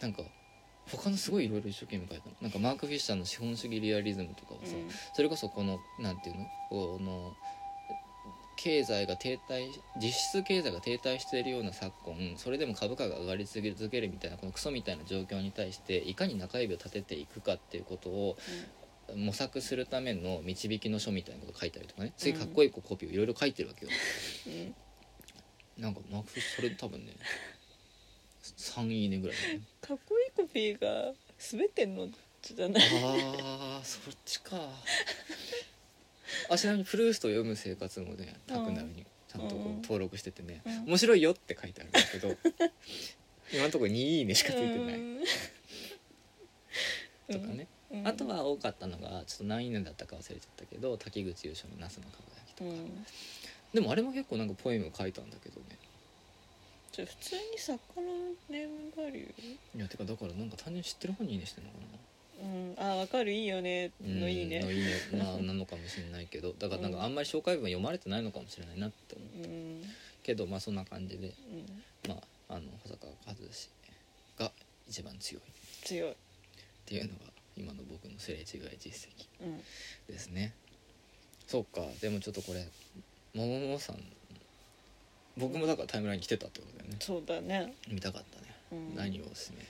[0.00, 0.22] なんか
[0.90, 2.34] 他のすごいいろいろ一生懸命書いたの。
[2.40, 4.74] なんかマーク・フィッシャーの「資本主義リアリズム」とかはさ、
[5.14, 6.46] それこそこのなんていうの？
[6.70, 7.36] この
[8.56, 9.68] 経済が停滞
[10.00, 18.36] 実質経済が停滞しているような昨今それでも株価が上がり続けるみたいなこのクソみたいな状況に対していかに中指を立てていくかっていうことを
[19.16, 22.12] 模索するための導きの書みたいなこと書いたりとかね。
[22.16, 23.92] すげえかっこいいコピーをいろいろ書いてるわけよ。
[24.46, 24.50] う
[25.80, 25.82] ん。
[25.82, 27.12] なんかマークそれ多分ね
[28.42, 29.60] 3いいねぐらいだね。
[29.80, 31.12] かっこいいコピーが
[31.52, 32.08] 滑ってんの
[32.40, 32.82] じゃない。
[33.02, 34.56] あーそっちか
[36.50, 40.84] あちなみにプルーストを読む生活もねタクナルにちゃんとこう登録しててね、うん。
[40.86, 42.28] 面白いよって書いてあるんだけど
[43.52, 45.00] 今のところ2いいねしかついてない。
[47.32, 48.06] とかね、うん。
[48.06, 53.06] あとは多かったのがちょっと何いいねだったか忘れちゃったけど滝口優勝の「ナスの輝き」とか、うん。
[53.72, 55.78] でもあれも結構なんかポエム書いたんだけどね。
[56.92, 58.12] じゃあ普通に作家の
[58.48, 59.52] ネームバリュー？
[59.76, 61.86] いやてかだからなんか単純に知ってる本にいいねしてんのかな
[62.40, 62.74] うん。
[62.78, 63.32] あわかる。
[63.32, 63.90] いいよね。
[64.00, 64.58] のいいね。
[64.58, 64.92] うんのいいね。
[65.12, 66.52] まあなのかもしれないけど。
[66.54, 69.46] だからなんかあんまり紹介文読まれてないのかもしれないなって思う。
[69.46, 69.82] うん。
[70.22, 71.82] けどまあそんな感じでうん。
[72.08, 73.68] まああの保坂和志
[74.38, 74.52] が
[74.88, 75.42] 一番強い。
[75.42, 75.44] っ
[75.84, 76.16] 強い。
[76.86, 78.44] ていうのが今の僕のすれ違い
[78.78, 79.62] 実績うん。
[80.08, 80.52] ですね。
[81.46, 81.86] そうか。
[82.00, 82.66] でもちょっとこれ
[83.34, 84.02] もももさん
[85.36, 86.96] 僕もだからタイムライン来てたってことだよね。
[87.00, 87.74] そうだね。
[87.88, 88.94] 見たかったね、うん。
[88.94, 89.64] 何をおすすめ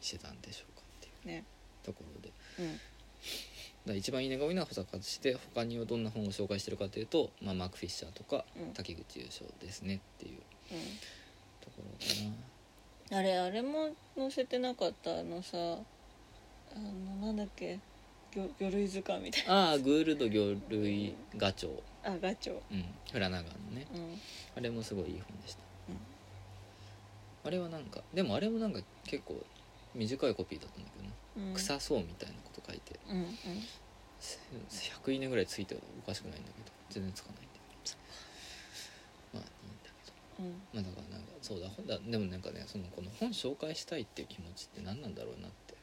[0.00, 1.36] してたんでしょうかっていう。
[1.36, 1.44] ね
[1.82, 2.32] ところで。
[2.58, 2.80] うん。
[3.86, 8.72] だ一番いいねが多いのは保坂和志で他にはどんな本を紹介してるかというと、まあ、マーク・フィッシャーとかうん。
[8.72, 10.40] 滝口優勝ですねっていうう
[11.64, 12.14] ところか
[13.10, 15.18] な、んあれあれも載せてなかった。
[15.18, 17.80] あのさあのなんだっけ
[18.32, 21.72] 魚魚類図鑑みたいああグールド魚類ガチョウ、
[22.04, 22.60] なあガチョウ。
[22.70, 23.86] うん、フラナガンのね。
[23.92, 24.20] うん。
[24.56, 25.96] あれもすごいいい本でした、うん。
[27.48, 29.42] あれはなんかでもあれもなんか結構
[29.94, 31.14] 短いコピーだったんだけどな、うん
[31.54, 32.98] 臭そうみたいなこと書いて。
[33.08, 33.26] うんうん
[34.20, 34.38] せ
[34.68, 37.50] 100いいねぐらいついてはおかしくないんだけど全然つかないんで。
[39.32, 40.44] まあいいんだけど。
[40.44, 40.60] うん。
[40.74, 45.74] まあだからなんかそうだだでもなんかねそのこの本紹介したいっていう気持ちって何なんだろうなって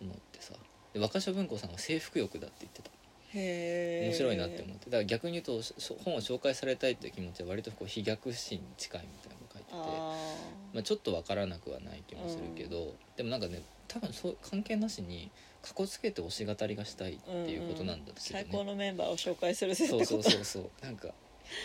[0.00, 0.54] 思ってさ。
[0.92, 2.90] で若所文庫さんは征服欲だって言ってた。
[2.90, 4.08] へえ。
[4.08, 4.86] 面白いなって思って。
[4.86, 5.62] だから逆に言うと
[6.04, 9.76] 本を紹介されたいっていう気持ちは割とこう飛躍心に近いみたいなのを書いてて。
[9.76, 20.70] あまあ、ちょっとわからなくはない気もするけど、でもなんかね多分そう関係なしにかこつけて推し語りがしたいっていうことなんだーけどね、最高のメンバーを紹介するそうそうそうそう。
[20.82, 21.08] なんか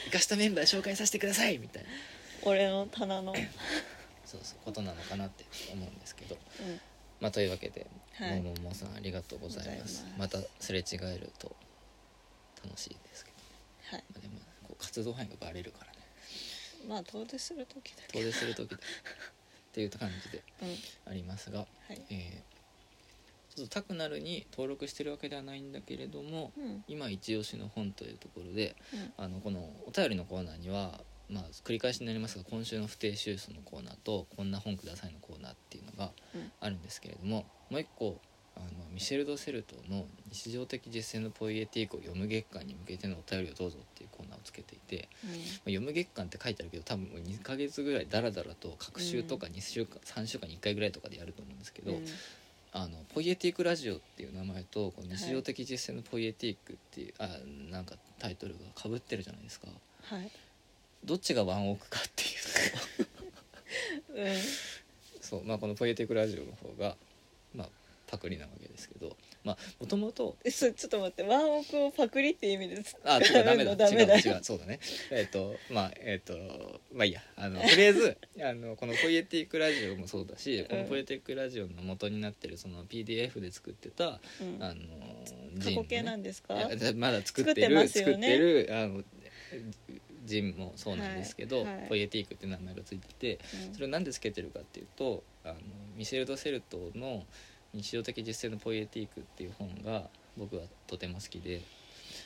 [0.06, 1.90] 生かしたメンバー紹介させてくださいみたいな。
[2.44, 3.34] 俺の棚の。
[4.26, 6.36] そうそうことなのかなって思うんですけど。
[6.36, 6.80] うん。
[7.22, 8.42] まあというわけで、はい。
[8.42, 10.06] もももさんありがとうございます。
[10.18, 11.56] またすれ違えると
[12.63, 14.04] 楽しいですけど、はい。
[14.13, 14.34] まあ、でも
[14.68, 16.00] こう活動範囲がバレるからね。
[16.88, 18.20] まあ遠出する時だけ。
[18.20, 18.78] 遠出する時だ
[19.78, 21.12] っていう感じでうん。
[21.12, 22.02] ありますが、はい。
[22.10, 22.58] えー
[23.56, 26.84] ちょっとタクナルに登録してるわけではないんだけれどもうん。
[26.88, 29.13] 今一押しの本というところでうん。
[29.18, 36.52] あのこのお便りのコーナーにはまあ繰り返しになりますが今週の不定収数のコーナーとこんな本くださいのコーナーっていうのがうん。
[36.60, 38.20] あるんですけれどももう一個
[38.58, 45.34] あのミシェル・ド・セルトの「日常的実践のポイエティークを読む月間に向けてのお便りをどうぞ」っていうコーナーをつけていて、まあ
[45.65, 52.06] 読む月間って書いてあるけど多分もう2ヶ月ぐらいダラダラと各週とか2週間、3週間に1回ぐらいとかでやると思うんですけど、うん。
[52.74, 57.39] あのポイエティックラジオっていう名前とこの日常的実践のポイエティックっていう、あ
[57.72, 59.67] なんかタイトルがかぶってるじゃないですか。
[60.04, 60.32] はい。
[61.04, 62.26] どっちがワンオークかってい
[64.36, 64.38] う
[65.22, 66.98] そうまあこのポイエティックラジオの方が
[67.54, 67.70] まあ
[68.08, 74.80] パクリなわけですけどまあもともとえそちょっと待ってワンオクをパクリって意味で使あ違うダメだ ダメだ違う違うそうだね。
[75.12, 77.22] えっ、とまあえっ、とまあいいや。
[77.36, 84.63] あの とりあえずあのこのポイエティックラジオもそうだし、このポイエティックラジオの元になってるその PDF で作ってたうん。
[84.63, 84.82] あの
[85.63, 86.56] 過去形なんですか？
[86.96, 87.88] まだ作って作ってね。
[87.88, 89.04] 作ってるあの
[90.26, 91.88] ジンもそうなんですけど、はいはい。
[91.88, 93.74] ポイエティークって名前がついててうん。
[93.74, 95.56] それをなんでつけてるかっていうとあの
[95.96, 97.26] ミシェル・ド・セルトの
[97.78, 101.62] 「日常的実践のポイエティーク」っていう本が僕はとても好きで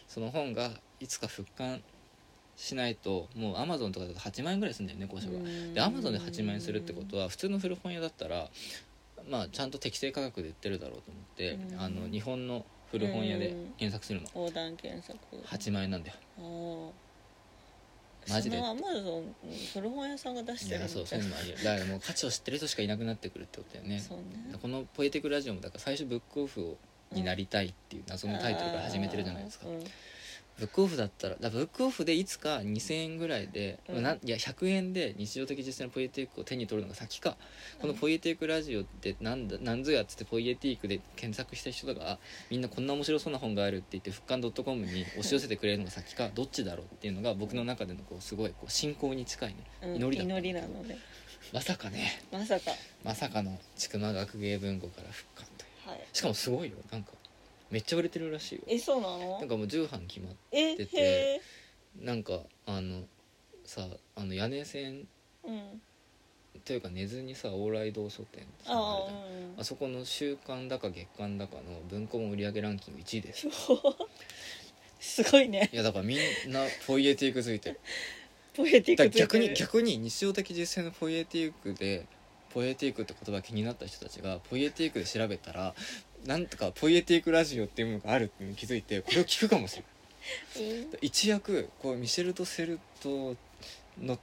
[0.08, 1.82] その本がいつか復刊
[2.56, 5.44] しないともうアマゾンとかだと8万円ぐらいするんだよね交渉が。
[5.44, 5.74] うん。
[5.74, 8.50] でアマゾンで8万円するってことは普通の古本屋だったら
[9.30, 11.80] まあちゃんと適正価格で売ってるだろうと思ってうん。
[11.80, 14.28] あの日本の古本屋で検索するの。
[14.36, 15.18] 横断検索。
[15.46, 16.16] 8万円なんだよ
[18.30, 18.58] マジで。
[18.58, 19.36] そのアマゾン
[19.74, 21.56] 古本屋さんが出しいてるのやそうそういうのもあるよ。
[21.58, 24.00] だからもう価値を知ってる人しかいなくなってくるってことだよね。
[24.00, 24.24] そうね。
[24.62, 26.78] この「ポエティックラジオ」もだから最初ブックオフを
[27.12, 29.68] になりたいっていう謎のタイトルから始めてるじゃないですか。
[29.68, 29.84] うん
[30.60, 34.04] ブックオフだったらだブックオフでいつか2000円ぐらいで、うん。
[34.04, 37.36] ないや100円で日常的実践のポイエティックを手に取るのが先か。
[37.80, 49.56] このポイエティックラジオってなんだなんぞやっつってポイエティックで検索した人がみんなこんな面白そうな本があるって言って復刊 .com に押し寄せてくれるのが先か どっちだろうっていうのが僕の中でのこうすごいこう信仰に近いね。
[49.84, 50.98] うん祈りだ祈りなので。
[51.54, 52.22] まさかね。
[52.32, 52.72] まさか。
[53.04, 55.90] まさかの千曲学芸文庫から復刊という。
[55.90, 56.08] はい。
[56.14, 57.12] しかもすごいよなんか
[57.72, 58.62] めっちゃ売れてるらしいよ。
[58.68, 59.40] えそうなの？
[59.40, 61.42] なんかもう重版決まってへえ。
[62.00, 63.04] なんかあの
[63.66, 65.08] さあの屋根線
[65.44, 65.82] うん。
[66.66, 69.62] というか寝ずにさ往来堂書店ってさあああるじゃん。
[69.62, 73.48] あそこの週間だか月間だかの文庫本売上ランキング1位です。
[73.48, 73.52] う ん
[75.00, 75.70] すごいね。
[75.74, 76.20] いやだからみん
[76.52, 77.80] なポイエティックづいてる。
[78.54, 82.06] ポエティッだクから逆に逆に日常的実践のポイエティックで
[82.54, 85.74] ポイエティックって言葉気になった人たちがポイエティックで調べたら
[86.26, 89.92] なんとかポイエティックラジオっていうものがあるって気づいてこれを聞くかもしれない。
[90.84, 93.36] うん一躍こうミシェル・とセルト
[94.00, 94.20] の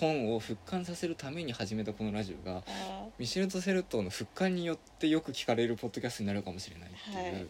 [0.00, 7.32] 本を復刊させるために始めたこのラジオがあミシェル・とセルトの復刊によってよく聞かれるポッドキャストになるかもしれないっていう、はい。
[7.42, 7.46] ー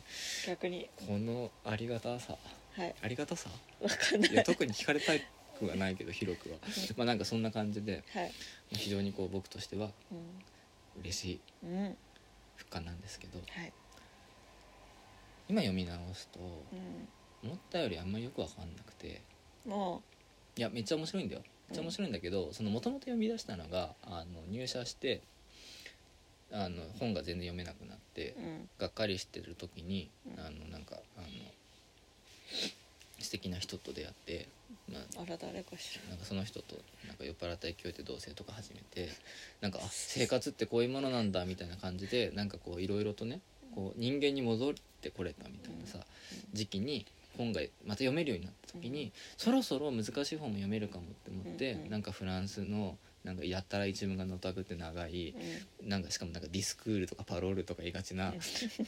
[0.47, 0.89] 逆に。
[1.07, 2.37] このありがたさ。
[2.75, 2.95] はい。
[3.03, 3.51] ありがたさ？
[3.83, 4.31] わかんない。
[4.31, 5.13] いや特に聞かれた
[5.59, 6.57] くはないけど広くは。
[6.97, 8.33] まあなんかそんな感じではい。
[8.73, 11.67] 非常にこう僕としてはう嬉しい。
[11.67, 11.97] んうん
[12.59, 13.73] 復刊なんですけどはい。
[15.49, 17.09] 今読み直すとうん。
[17.43, 19.23] 思ったよりあんまりよく分かんなくて
[19.65, 20.03] も
[20.57, 21.43] いやめっちゃ面白いんだよ。
[21.69, 25.23] めっちゃ面白いんだけどそのもともと読み出したのがあの入社して
[26.51, 28.69] あの本が全然読めなくなってううん。
[28.79, 30.41] がっかりしてる時にうん。
[30.45, 31.27] あのなんかあの
[33.19, 34.49] 素敵な人と出会って、
[34.91, 36.77] まあ、あら誰かしなんかその人と
[37.07, 39.11] なんか酔っ払った勢いで同棲とか始めて
[39.61, 43.41] なんかあ生活ってこういうものなんだみたいな感じでなんかこういろいろとね
[43.75, 45.99] こう人間に戻ってこれたみたいなさ
[46.53, 55.35] 時期に本がまた読めるようになった時にそろそろ難しい本も読めるかもって思ってうなんかフランスのなんかやったら一文がのたくって長い
[55.83, 58.33] らなんかしかもなんかディスクールとかパロールとか言いがちな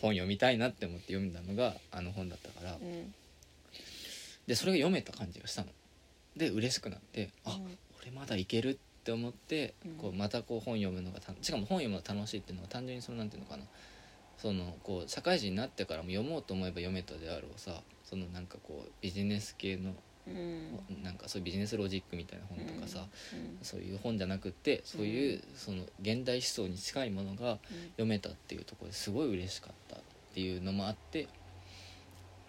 [0.01, 2.79] 本読みたいなって思って読んだのがあの本だったから
[4.51, 5.69] でそれが読めた感じがしたの。
[6.37, 7.79] で嬉しくなってあうん。
[8.03, 9.93] 俺まだいけるって思って、うん。
[9.93, 13.63] こうまたこう本読むのがたしかも本読むのが楽しいっていうのは単純にそのなんていうのかな。
[14.39, 19.95] そのこう社会人になってからも読もうと思えば読めたであろうさそのなんかこうビジネス系の、
[20.27, 21.05] うん。
[21.05, 23.59] なんかそういうビジネスロジックみたいな本とかさ、うん。
[23.63, 27.59] そういう本じゃなくってそういうその現代思想に近いものが
[27.93, 30.01] 読めたっていうところですごい嬉しかったっ
[30.35, 31.29] ていうのもあって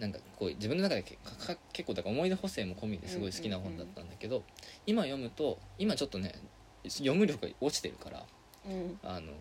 [0.02, 4.42] なんかこう自分の中でけかか結構だから思い出補正も込みですごい好きな本だったんだけど、
[4.88, 6.34] 今読むと今ちょっとね
[6.84, 8.24] 読む力が落ちてるから
[8.66, 9.00] うん。
[9.04, 9.32] あの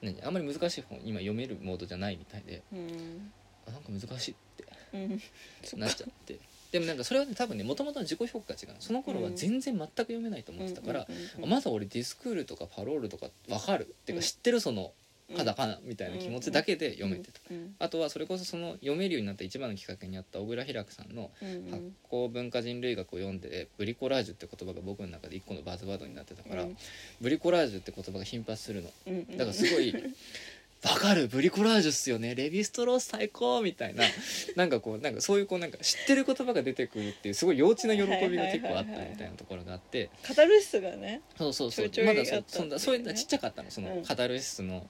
[0.00, 3.32] 何あんまり難しい本今読めるモードじゃないみたいでうん。
[3.66, 5.80] あなんか難しいってうん。
[5.80, 6.38] なっかちゃって。
[6.70, 11.06] でもなんかそれはね多分ねもともとの自己評価が違うその頃は全然全く読めないと思ってたから、
[11.44, 14.22] まだ俺ディスクールとかパロールとか分かるっていううん。
[14.22, 14.92] か知ってるその
[15.36, 26.76] カタカナみたいな気持ちだけで読めてた、うんあとはそれこそその読めるようになった一番のきっかけにあった小倉平久さんのうん発酵文化人類学を読んでブリコラージュって言葉が僕の中で一個のバズワードになってたから、うん。
[27.20, 28.90] ブリコラージュって言葉が頻発するの。
[29.36, 29.94] だからすごい
[30.82, 32.34] 「わかるブリコラージュっすよね。
[32.34, 34.04] レヴィストロース最高!」みたいな。
[34.56, 40.10] なんかこうなんかそういうこうなんか知ってる言葉が出てくるっていうすごい幼稚な喜びが結構あったみたいなところがあって。
[40.22, 41.90] カタルシスがねそうそうそう。
[42.04, 43.70] まだそそんなそういうのちっちゃかったの。
[43.70, 44.04] そのうん。
[44.04, 44.88] カタルシスの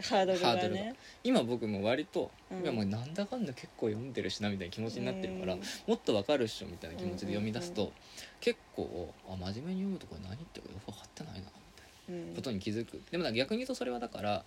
[0.00, 0.80] ハードルハードルが。
[1.22, 2.62] 今僕も割と、うん。
[2.62, 5.62] いやもうなんだかんだ結構読んでるしなみたいな気持ちになってるから、うん。
[5.86, 7.90] もっとわかるっしょみたいな気持ちで読み出すと、うん
[8.40, 11.44] 結構あ真面目に読むとこれ何言ってるかよく分かってないなみ
[11.76, 12.30] たいうん。
[12.30, 13.00] なことに気づく。
[13.10, 14.44] でもなんか逆に言うとそれはだから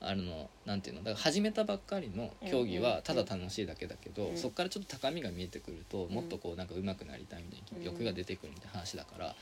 [0.00, 4.36] あのなんていうのだから始めたばっかりの競技はただ楽しいだけだけど、うん。
[4.36, 6.10] そこからちょっと高みが見えてくると、ん。
[6.10, 7.84] もっとこうなんか上手くなりたいみたいなうん。
[7.84, 9.36] 欲が出てくるみたいな話だから、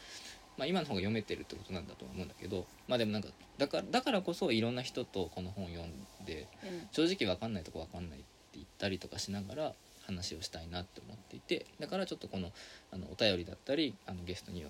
[0.58, 5.92] まあ、今の方が読めてるってことなんだとは思うんだけどまあでもなんかだからだからこそいろんな人とこの本を読ん
[6.24, 6.88] でうん。
[6.92, 9.72] 正直分かんないとこ分かんないって言ったりとかしながら
[10.06, 12.52] 話をしたいなって思っていてだからちょっとこの
[12.92, 14.64] あのお便りだったりあのゲストに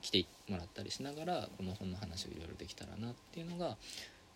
[0.00, 3.76] 来てもらったりしながらこの本の話をいろいろできたらなっていうのが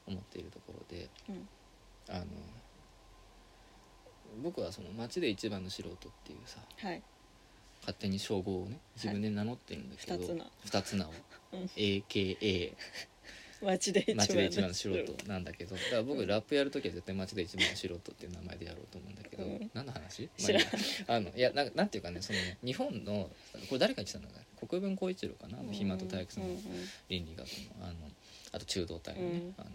[0.06, 1.48] 思っているところで、うん。
[2.08, 2.24] あの
[4.42, 7.02] 僕はその町で一番の素人っていうさはい
[7.80, 10.46] 勝手に称号をね自分で名乗ってるんだけど、二つ名。
[10.64, 11.12] 二つ名を、
[11.52, 11.64] うん。
[11.76, 12.72] AKA
[13.62, 16.26] 街で一番町で一番の素人なんだけどだから僕うん。
[16.26, 19.70] ラップやる時は絶対町で一番の素人っていう名前でやろうと思うんだけど、うん。
[19.74, 20.48] 何の話、ま
[21.08, 23.30] ああのいやなんなんていうかねそのね日本の
[23.68, 25.58] これ誰が言ってたんだか国分光一郎かな？
[25.72, 26.60] 暇と体育さんの
[27.08, 27.46] 倫理学
[27.78, 27.94] のあの
[28.52, 29.54] あと中道体のね、うん。
[29.58, 29.70] あの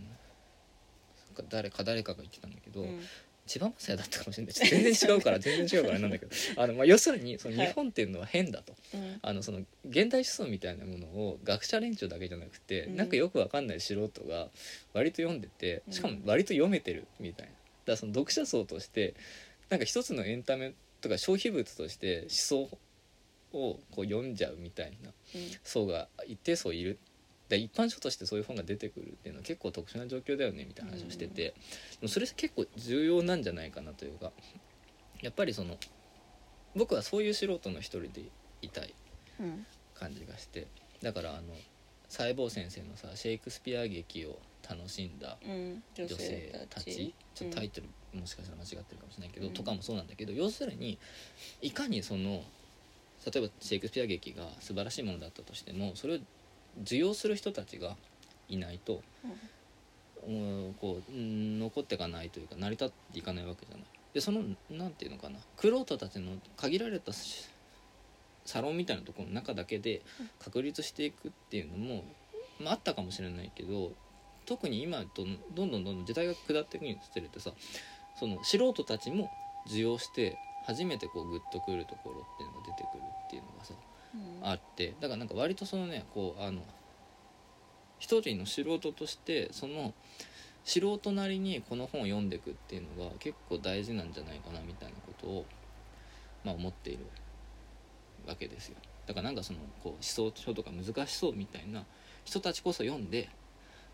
[1.50, 3.08] 誰か誰かが言ってたんだけど、うんうん
[3.48, 4.54] 千葉雅也だったかもしれない。
[4.54, 6.32] 全然違うから全然違うからなんだけど。
[6.58, 7.68] あの、まあ、要するにそのはい。
[7.68, 9.20] 日本っていうのは変だと、うん。
[9.22, 12.96] あのその現代思想みたいなものを学者連中だけじゃなくて、うん。
[12.96, 14.48] なんかよくわかんない素人が
[14.94, 17.52] 割と読んでてしかも割と読めてるみたいな。
[17.52, 19.14] だからその読者層として
[19.70, 22.62] なんか一つのエンタメとか消費物として思想
[23.54, 25.12] をこう読んじゃうみたいな
[25.64, 26.98] 層が一定層いる
[27.50, 31.54] で一般書としてそういう本が出てくるっていうのは結構特殊な状況だよねみたいな話をしてて、で
[32.02, 34.32] もそれ結構重要なんじゃないかなというか
[35.22, 35.78] やっぱりその
[36.76, 38.24] 僕はそういう素人の一人で
[38.62, 38.94] いたい
[39.40, 39.66] うん。
[39.94, 40.68] 感じがして。
[41.02, 41.42] だからあの
[42.10, 45.84] 細胞先生のさシェイクスピア劇を楽しんだうん。
[45.96, 47.14] 女性たち。
[47.34, 47.88] ちょっとタイトル
[48.20, 49.54] もしかしたら間違ってるかもしれないけど、うん。
[49.54, 50.98] とかもそうなんだけど要するに
[51.62, 52.44] いかにその
[53.26, 56.20] 例えばシェイクスピア劇が素晴らしいものだったとしてもそれを
[56.82, 57.96] 受容する人たちが
[58.50, 59.02] いないと、
[60.28, 60.76] うん。
[60.82, 63.86] こううん残っていかないというか成り立っていかないわけじゃない。
[64.14, 65.38] でそのなんていうのかな。
[65.62, 67.48] 玄人たちの限られたし
[68.46, 70.02] サロンみたいなところの中だけで
[70.40, 72.04] 確立していくっていうのも、
[72.60, 73.92] まあ、あったかもしれないけど
[74.46, 77.52] 特に今とどんどんどんどん時代が下っていくにつれてさ
[78.20, 79.32] その素人たちも
[79.68, 83.74] 受容して初めてこうグッとくるところっていうのが出てくるっていうのがさ
[84.14, 86.62] うんあってだからなんか割とそのねこうあの
[88.00, 89.94] 一人の素人としてその
[90.64, 95.46] 素人なりにこの本を読んでいくっていうのが結構大事なんじゃないかなみたいなことを
[96.44, 97.06] まあ思っている
[98.28, 98.76] わけですよ。
[99.06, 101.86] だからなんかそのこう思想書とか難しそうみたいな
[102.24, 103.30] 人たちこそ読んで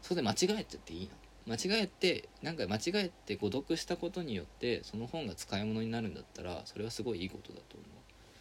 [0.02, 1.12] それで間違えちゃっていいの
[1.48, 7.78] 間違えてなんか間違えて誤読したことによってその本が使い物になるんだったらそれはすごいいいことだと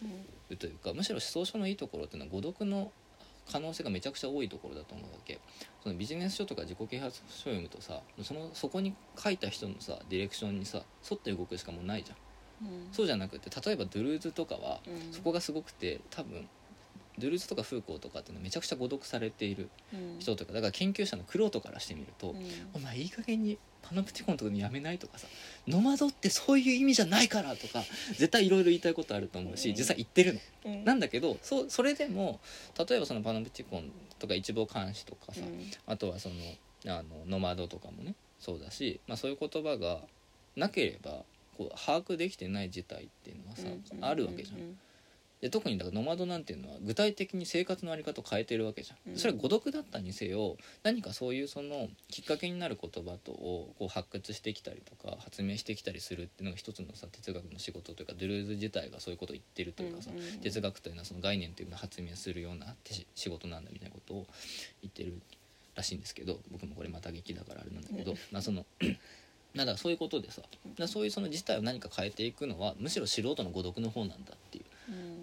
[0.02, 0.14] 思う。
[0.14, 0.39] うん。
[0.56, 2.92] というかむしろ思想書のいいところっていうのは誤読の
[3.50, 5.40] 可能性がめちゃくちゃ多いところだと思うわけ。
[5.82, 12.68] そのビジネス書とか自己啓発書を読むとさそのそこに書いた人のさディレクションにさ沿って動くしかもうないじゃん。
[12.68, 12.92] うん。
[12.92, 15.12] そうじゃなくて例えばドゥルーズとかはうん。
[15.12, 16.48] そこがすごくて多分
[17.20, 20.18] ドゥルーズとかフーコーとかっていうのはめちゃくちゃ誤読されているうん。
[20.18, 22.44] 人とかだから研究者のクロートからしてみると、うん。
[22.74, 25.26] お前いい加減にパノプティコンとかにやめないとかさ
[25.66, 29.76] ノマドってそういう意味じゃないからとか絶対いろいろ言いたいことあると思うしうん。
[29.76, 30.40] 実際言ってるの。
[30.66, 30.84] うん。
[30.84, 32.40] なんだけどそそれでも
[32.78, 35.70] 例えばそのパノプティコンとか一望監視とかさ、うん。
[35.86, 36.34] あとはその
[36.86, 40.00] あのノマドとかもねそうだし、まあ、そういう言葉が
[40.56, 41.24] なければ
[41.56, 44.04] こう把握できてない事態っていうのはさ、うん。
[44.04, 44.78] あるわけじゃん。
[45.42, 49.18] うんで特にだからノマドなんていうのは具体的に生活の在り方を変えてるわけじゃん、うん。
[49.18, 60.10] それは誤読だったにせよ何かそういうそのきっかけになる言葉とをこう発掘してきたりとか発明してきたりするっていうのが一つのさ哲学の仕事というかドゥルーズ自体がそういうことを言ってるというかさ、
[60.42, 64.26] 哲学というのはその概念というのを発明するようなし仕事なんだみたいなことを
[64.82, 65.18] 言ってる
[65.74, 68.18] らしいんですけど僕もこれまた劇だからあれなんだけど、うん。
[68.30, 68.66] まあその
[69.56, 70.42] だからそういうことでさ
[70.86, 74.64] そういうその事態を何か変えていくのはむしろ素人の誤読の方なんだっていう。
[74.64, 74.69] うん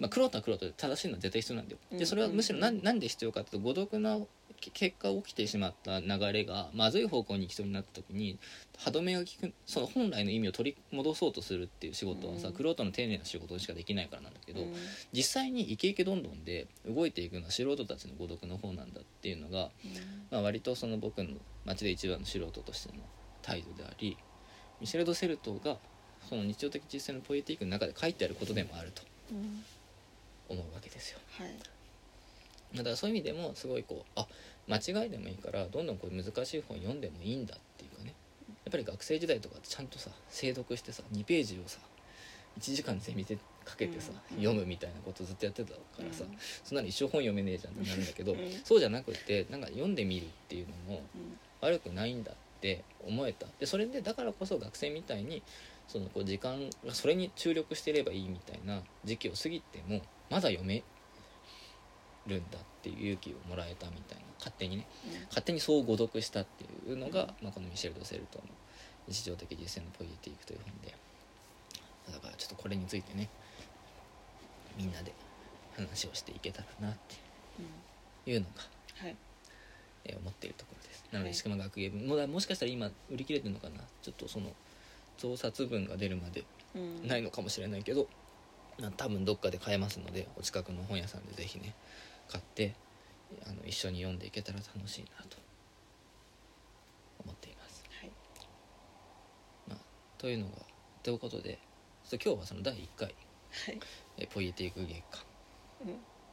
[0.00, 1.78] まあ、黒とは黒とで正しいのは絶対必要なんだよ。
[1.92, 1.98] うん。
[1.98, 4.18] でそれはむしろ何なんで必要かっていうと誤読な
[4.60, 8.38] け結果起きてしまった流れがまずい方向に行きそうになった時に
[8.76, 12.54] 歯止めが効くその本来の意味を取り戻そうとするっていう仕事はさうん。
[12.54, 14.74] 黒との丁寧な仕事しかできないからなんだけど、うん。
[15.12, 19.70] 実際にイケイケどんどんで動いていくのは素人たちの誤読の方なんだっていうのが、
[20.30, 21.30] まあ、割とその僕の
[21.64, 23.02] 街で一番の素人としての
[23.42, 24.16] 態度であり
[24.80, 25.76] ミシェル・ド・セルトが
[26.28, 29.02] その日常的実践のポエティックの中で書いてあることでもあると。
[29.02, 29.17] うん
[30.48, 31.18] 思うわけですよ。
[31.38, 31.48] はい。
[32.76, 34.26] だからそういう意味でもすごいこうあ
[34.68, 38.14] 間違いでもいいからどんどんこう難しい本読んでもいいんだっていうかね。
[38.64, 41.78] やっぱり学生時代とかちゃんとさ精読してさ2ページをさ
[42.58, 44.36] 1時間ゼミでかけてさ、うん。
[44.38, 46.36] 読むみたいなことずっとやってたからさ、うん。
[46.64, 48.38] そんなの一生本読めねえじゃんってなるんだけど、うん。
[48.64, 51.38] そうじゃなくてなんか読んでみるっていうのもうん。
[51.60, 53.46] 悪くないんだって思えた。
[53.60, 55.42] でそれでだからこそ学生みたいに
[55.88, 60.84] そのこう時間がそれに注力してればいいみたいな時期を過ぎてもまだ読め
[62.26, 64.86] るんだっていう勇気をもらえたみたいな勝手にね
[65.28, 68.44] 勝手にそう誤読したっていうのが、まあ、このミシェル・ド・セルトの
[69.08, 70.94] 「日常的実践のポイエティック」という本で
[72.12, 73.28] だからちょっとこれについてね
[74.76, 75.12] みんなで
[75.74, 77.16] 話をしていけたらなって
[78.26, 78.62] うんいうのが
[79.00, 79.16] はい。
[80.04, 81.04] えー思っているところです。
[81.12, 81.34] なのではい。
[81.34, 83.82] 宿間学芸部ももしかしたら今売り切れてるのかな。
[84.02, 84.52] ちょっとその
[85.18, 87.06] 増刷分が出るまでうん。
[87.06, 88.08] ないのかもしれないけど、
[88.78, 91.74] な多分どっかで買えますのでお近くの本屋さんでぜひね
[92.28, 92.74] 買って
[93.46, 95.36] あの一緒に読んでいけたら楽しいなと
[97.24, 98.10] 思っています、はい。
[99.68, 99.78] まあ、
[100.18, 100.52] というのが
[101.02, 101.58] ということで
[102.10, 103.14] 今日はその第1回
[103.66, 103.80] はい。
[104.18, 105.20] えーポイエティック月間。
[105.82, 105.86] うん。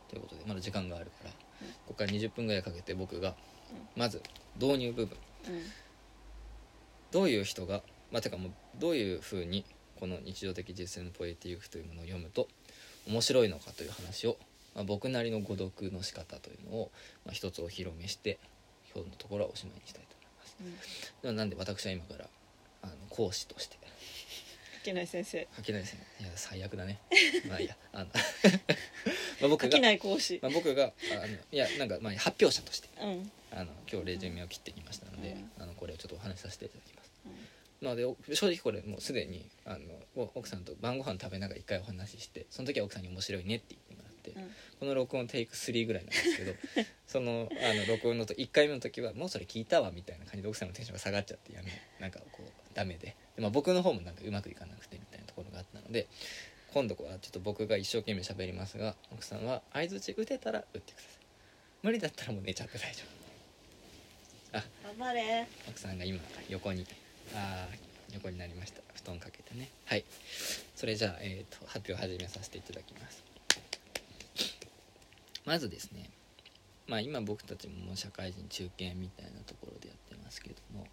[0.09, 1.31] ということでまだ時間があるから、
[1.61, 1.67] うん。
[1.67, 3.35] ここから20分ぐらいかけて僕が
[3.95, 4.21] まず
[4.59, 5.17] 導入部分。
[5.47, 5.61] うん。
[7.11, 7.81] どういう人が
[8.11, 9.65] まあてかもうどういうふうに
[9.99, 12.47] この日常的実践のポエティックというものを読むと
[13.07, 14.37] 面白いのかという話を、
[14.75, 16.91] まあ、僕なりの誤読の仕方というのを、
[17.25, 18.39] まあ、一つお披露目して
[18.93, 20.15] 今日のところはおしまいにしたいと
[20.61, 20.95] 思います。
[20.99, 21.21] うん。
[21.21, 22.25] ではなんで私は今から
[22.83, 23.77] あの講師として。
[24.79, 25.47] 書けない先生。
[25.55, 26.99] 書けないですねいや最悪だね。
[27.49, 27.77] まあいいや。
[27.93, 28.05] あの
[29.41, 30.39] まあ僕が書けない講師。
[30.41, 33.31] まあ、僕があのいやなんかまあ発表者としてうん。
[33.51, 35.51] あの今日レジュメを切ってきましたので、うん。
[35.59, 36.94] あのこれをちょっとお話しさせていただきます。
[36.94, 36.94] うん
[37.81, 39.79] なのでお正直これもうすでにあの
[40.15, 44.51] お奥さんと晩ご飯食べながら一回お話ししてその時は奥さんに面白いねって言ってもらって、うん。
[44.79, 46.53] この録音テイク3ぐらいなんですけど
[47.07, 53.15] そのあの録音のと1回目の時はもうそれ聞いたわみたいな感じで奥さんのテンションが下がっちゃってやめなんかこうダメで。
[53.35, 56.07] で、まあ、僕の方もなんかうまくいかなくてみたいなところがあったので
[56.73, 61.11] 今度はちょっと僕が一生懸命喋りますが奥さんは相づち打てたら打ってください。
[61.83, 63.15] 無理だったらもう寝ちゃって大丈夫。
[64.51, 64.63] 頑
[64.97, 65.47] 張れ。
[65.69, 66.19] 奥さんが今
[66.49, 66.85] 横に
[67.33, 68.81] あー横になりました。
[68.93, 69.69] 布団かけてね。
[69.85, 70.05] はい。
[70.75, 73.23] それじゃあ、えー、と発表始めさせていただきます。
[75.45, 76.09] まずですね。
[76.87, 80.87] まあ今僕たちも社会人中堅みたいなところでやってますけども。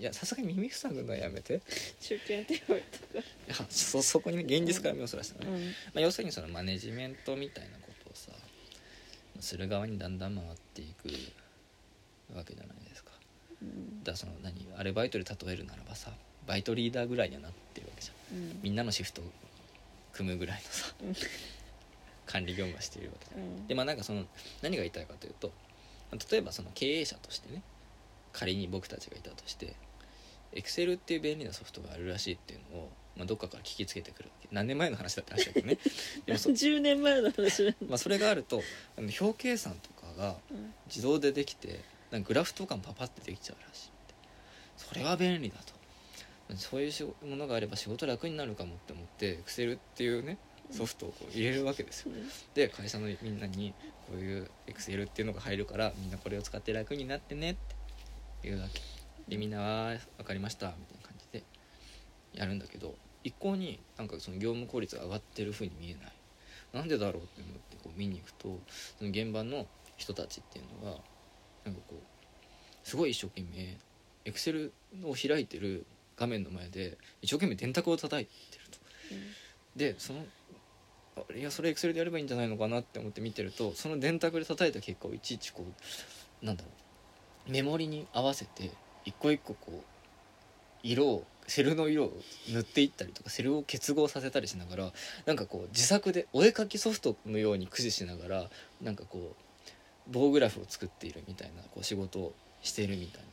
[0.00, 1.56] いやさすがに耳塞ぐのはやめて。
[1.56, 1.60] い
[2.00, 5.64] 中堅って言われたかやそそこに現実から目をそらしたのね、らうん。
[5.64, 8.30] まあ、要するにそのマネジメントみたいなことをさ
[9.40, 11.08] する側にだんだん回っていく
[12.36, 12.84] わけじゃないですか。
[12.84, 12.87] うん
[14.04, 16.12] だその何アルバイトで例えるならばさ
[16.46, 18.38] バイトリーダーぐらいにはなってるわけじゃん。
[18.38, 18.60] うん。
[18.62, 19.24] みんなのシフトを
[20.12, 21.14] 組むぐらいのさうん。
[22.26, 23.40] 管理業務はしているわけじゃん。
[23.40, 23.66] うん。
[23.66, 24.24] でまあなんかその
[24.62, 25.52] 何が言いたいかというと
[26.10, 27.62] まあ例えばその経営者としてね
[28.32, 29.74] 仮に僕たちがいたとして
[30.52, 34.48] エクセルっていう便利なソフトがあるらしいっていうのを、まあ、どっかから聞きつけてくるわけ。
[34.50, 35.78] 何年前の話だって話だけどね。
[36.24, 38.62] でもそ,、10年前の話まあ、それがあると
[38.96, 40.74] あの表計算とかがうん。
[40.86, 41.80] 自動でできて
[42.10, 43.90] なんかグラフとかもパパってできちゃうらしい
[44.76, 45.78] それは便利だと。
[46.56, 50.38] そういうしものがあれば仕事楽になるかもって思って Excel っていうね
[50.70, 52.12] ソフトを入れるわけですよ。
[52.54, 53.74] で会社のみんなに
[54.06, 57.60] こういう Excel っていうのが入るからみんなこれを使って楽になってねって
[58.44, 58.80] 言うわけ。
[59.28, 61.42] でみんなは分かりましたみたいな感じで
[62.32, 62.94] やるんだけど
[63.24, 66.12] 一向になんかその業務効率が上がってる風に見えない。
[66.72, 68.58] なんでだろうって思ってこう見に行くと
[68.98, 69.66] その現場の
[69.98, 70.98] 人たちっていうのが
[71.68, 73.76] なんかこうすごい一生懸命
[74.24, 74.70] Excel
[75.04, 75.84] を開いてる
[76.16, 78.78] 画面の前で一生懸命電卓を叩いてると。
[79.76, 80.24] でその
[81.16, 85.64] あいやそれ Excel でやればいいんじゃないのかなって思って見てるとその電卓で叩いた結果をいちいちこ
[86.42, 86.70] うなんだろ
[87.48, 88.70] うメモリに合わせて
[89.04, 89.82] 一個一個こう
[90.82, 92.12] 色をセルの色を
[92.52, 94.92] 塗っていったりとかセルを結合させたりしながら
[95.26, 98.50] なんかこう自作でお絵描きソフトのように駆使しながら
[98.82, 99.47] なんかこう
[100.10, 103.28] 棒グラフを作っているみたいなこう仕事をしているみたいな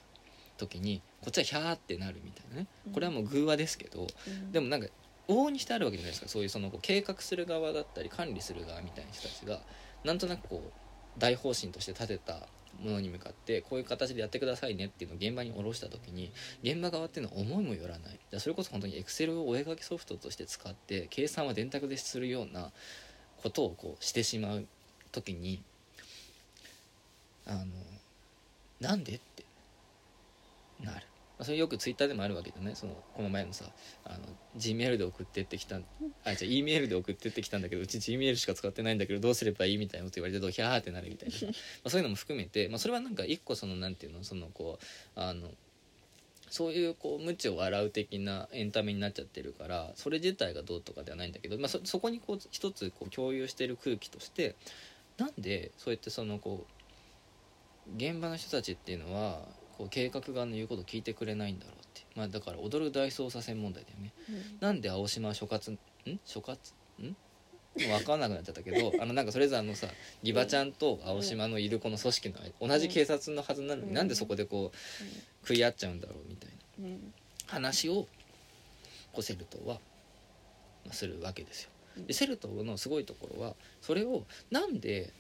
[0.58, 2.68] 時にこっちはヒャーってなるみたいなね。
[2.94, 4.52] これはもう偶話ですけどうん。
[4.52, 4.88] でもなんか
[5.28, 6.28] 往々にしてあるわけじゃないですか。
[6.28, 9.62] そういうそのこう計画する側だったり管理する側みたいな人たちが
[10.04, 12.48] なんとなくこう大方針として立てた
[12.84, 18.20] ものに向かってこういう形でやってくださいねっていうのを現場に下ろした時に現場側っていうのは思いもよらない。
[18.30, 22.72] じゃあそれこそ本当に Excel をお絵描きソフトとして使って計算は電卓でするような
[23.42, 24.68] ことをこうしてしまう
[25.12, 25.64] 時に
[27.46, 27.66] あの
[28.80, 29.44] なんでって
[30.84, 31.06] なる。
[31.38, 32.76] まあそれよくツイッターでもあるわけでね。
[32.76, 33.66] そのこの前のさ
[34.06, 34.20] あの
[34.56, 41.36] G メールで送ってってきたあじゃあ E メールで送ってってきたんだけどうち G メールしか使ってないんだけどどうすればいいみたいなこと言われてどうヒャーってなるみたいな。
[41.36, 41.52] さま
[41.86, 45.50] あそういうのも含めて、まあ、それはなんか一個そのなんていうのそのこうあの
[46.50, 54.56] そういうこう無知を洗う的なエンタメになっちゃってるからそれ自体がどうとかではないんだけど、まあ、そそこにこう一つこう共有してる空気として
[55.18, 56.75] なんでそうやってそのこう
[57.96, 59.40] 現場の人たちっていうのは
[59.78, 62.06] こう計画側の言うことを聞いてくれないんだろうって。
[62.16, 64.14] まあだから踊る大捜査線問題だよね。
[64.30, 64.58] うん。
[64.60, 65.78] なんで青島所轄ん？
[66.26, 66.56] 所轄？
[67.04, 67.16] ん？
[67.78, 69.88] 分かんなくなっちゃったけど あのなんかそれぞれあのさ
[70.24, 73.94] ギバちゃんと青島のいるこの組織の同じ警察のはずなのに、うん。
[73.94, 76.88] なんでそこでこう食い合っちゃうんだろうみたいな。
[76.88, 77.14] うん。
[77.48, 78.08] 話を
[79.12, 79.80] こうセルトは
[80.86, 81.70] まあするわけですよ。
[82.08, 85.14] でセルトのすごいところはそれをなんで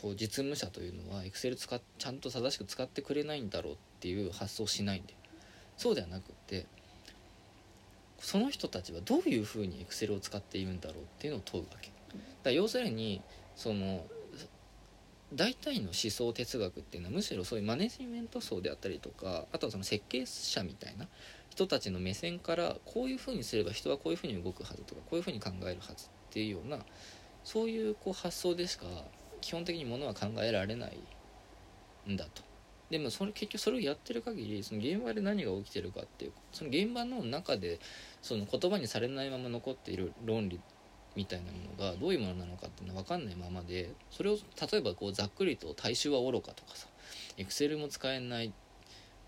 [0.00, 5.18] こう実務者というのはエクセル使っちゃんと正しく使ってくれないんだろうっていう発想しないんだよ。
[5.76, 6.66] そうではなくって
[8.18, 11.90] その人たちはどういうふうにエクセルを使っているんだろうっていうのを問うわけ。
[12.42, 13.22] だ要するに
[13.56, 14.06] その
[15.34, 21.08] 大体の思想哲学っていうのはむしろそういうマネジメント層であったりとかあとはその設計者みたいな
[21.50, 26.78] 人たちの目線からこういうふうにすれば人はこういうふうに動くはずとかこういうふうに考えるはずっていうような
[27.42, 28.86] そういうこう発想でしか
[29.46, 30.98] 基本的にものは考えられない
[32.10, 32.42] んだと。
[32.90, 37.78] でもそれ結局それをやってる限りその現場で何が起きてるかっていうその現場の中で
[38.22, 40.60] その言葉にされないまま残っている論理
[41.14, 46.88] みたいなものがどういうものなのかっていうのは分かんないままでそれを例えばこうざっくりと大衆は愚かとかさ
[47.36, 48.52] エクセルも使えない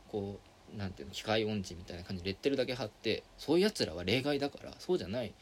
[0.08, 0.40] こ
[0.74, 5.32] うなんていうの機械音痴みたいな感じでレッテルだけ貼ってそういうやつらは例外だからそうじゃない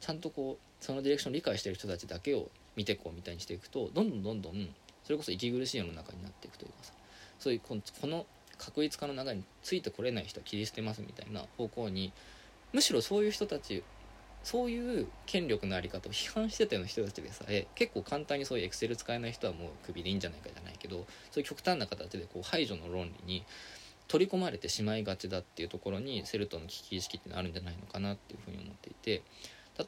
[0.00, 4.68] ちゃんとこうそのディレクションを理解してる人たちだけを見てこうみたいにしていくとどんどんどんどん
[5.04, 6.92] それこそ息苦しい世の中になっていくというかさ
[7.38, 8.26] そういうこのこの
[8.58, 12.12] 確率化の流れについてこれない人は切り捨てますみたいな方向に
[12.72, 13.82] むしろそういう人たち
[14.42, 23.44] そういう権力のあり方を批判してたような人たちでさえ結構簡単にそういうエクセル使えない人はもうクビでいいんじゃないかじゃないけどそういう極端な形でこう排除の論理に
[24.08, 29.22] 取り込まれてしまいがちだっていうところにセルトの危機意識っていうのあるんじゃないのかなっていうふうに思っていて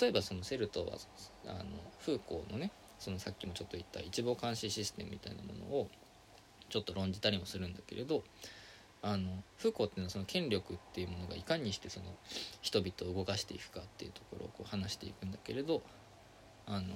[0.01, 0.99] 例えばそのセルトは
[1.47, 1.65] あの
[2.01, 5.89] フーコーのねそのさっきもちょっと言った一望監視システムみたいなものを
[6.69, 8.23] ちょっと論じたりもするんだけれど
[9.01, 9.29] あの
[9.59, 12.07] フーコーっていうのはその権力っていうものがいかにしてその
[12.61, 15.83] 人々を動かしていくかっていうところをこう話していくんだけれど
[16.67, 16.87] あの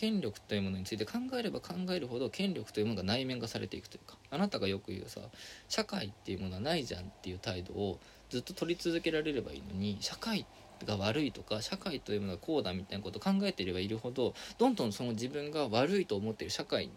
[0.00, 5.20] 権力というものについて考えれば考えるほど権力というものが内面化されていくというかあなたがよく言うさ
[5.68, 7.98] 社会っていうものはないじゃんっていう態度を
[8.30, 10.46] ずっと取り続けられればいいのに社会
[10.86, 16.90] が悪いとか社会というものがこうだみたいなことを考えていればいるほどどんどんその自分が悪いと思ってる社会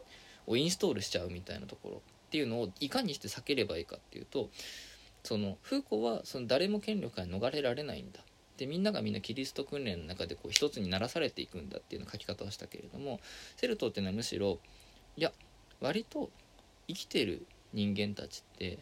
[0.48, 4.50] をインストールしちゃうみたいなところっていうのをいかにして避ければいいかっていうと
[5.24, 8.20] そのフーコはその誰も権力から逃れられないんだ。
[8.58, 13.20] でみんながみんなキリスト訓練の中でこう一つにならされていくんだっていうの書き方をしたけれども
[13.58, 14.60] セルトっていうのはむしろ
[15.18, 15.32] いや
[15.82, 16.30] 割と
[16.88, 18.78] 生きてる人間たちって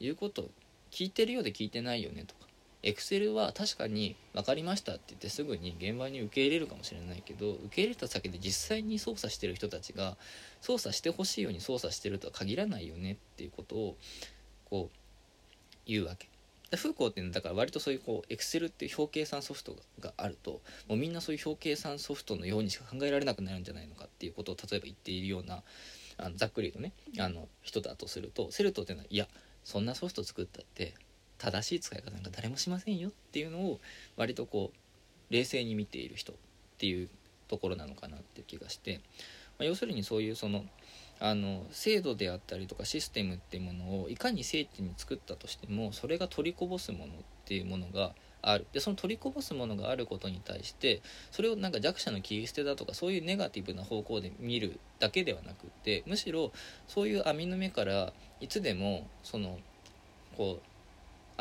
[0.00, 0.50] 言うこと
[0.90, 2.46] 聞いてるようで聞いてないよねとか
[2.82, 10.16] エクセルは確かに分かりましたって言ってすぐに現場に受け入れるかもしれないけど受け入れた先で実際に操作してる人たちが
[10.60, 13.96] 操作してほしいように操作してるとは限らないよねっていうことを
[14.68, 14.96] こう
[15.86, 16.28] 言うわけ。
[16.76, 25.62] フーコーっていうのはだから割とそういうこうエクセルっていう表計算ソフトがあるともうみんなそういう表計算ソフトのようにしか考えられなくなるんじゃないのかっていうことを例えば言っているような
[26.16, 29.28] あのざっくり言うとねあの人だとするとセルトっていうのはいや
[29.64, 30.94] そんなソフト作ったって
[31.42, 33.80] 正しい使い方なんか誰もしませんよっていうのを
[34.16, 36.36] 割とこう冷静に見ている人っ
[36.78, 37.08] ていう
[37.48, 39.00] ところなのかなっていう気がして、
[39.58, 40.64] まあ、要するにそういうその
[41.18, 48.66] あの制度であったりとかシステムっていうものをいかに精緻に作ったとしてもそれが取りこぼすものっていうものがある。
[48.72, 56.52] でその取りこぼすものがあることに対してそれをなんか弱者の切り捨てだとかそういうネガティブな方向で見るだけではなくってむしろ
[56.88, 59.58] そういう網の目からいつでもその
[60.36, 60.71] こう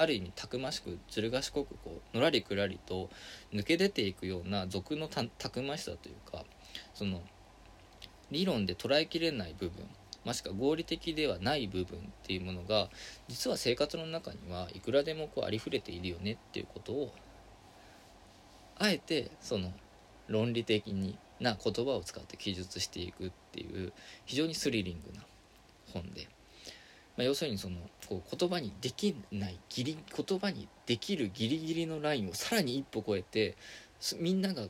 [0.01, 3.09] ある意味たくましくずる賢くこうのらりくらりと
[3.53, 6.43] 抜け出ていくような俗のたくましさというか
[6.93, 7.21] その
[8.31, 9.85] 理論で捉えきれない部分
[10.23, 12.89] もしくは合理的ではない部分っていうものが
[13.27, 17.13] 実は生活の中にはいくらでもこうありふれているよねっていうことを
[18.77, 19.71] あえてその
[20.27, 23.93] 論理的にな言葉を使って記述していくっていう
[24.25, 25.23] 非常にスリリングな
[25.91, 26.27] 本で、
[27.21, 27.77] まあ、要するにその
[28.09, 33.55] こう言葉にできないギリ言葉にできるギリギリのラインをさらに一歩超えて
[34.17, 34.63] みんなが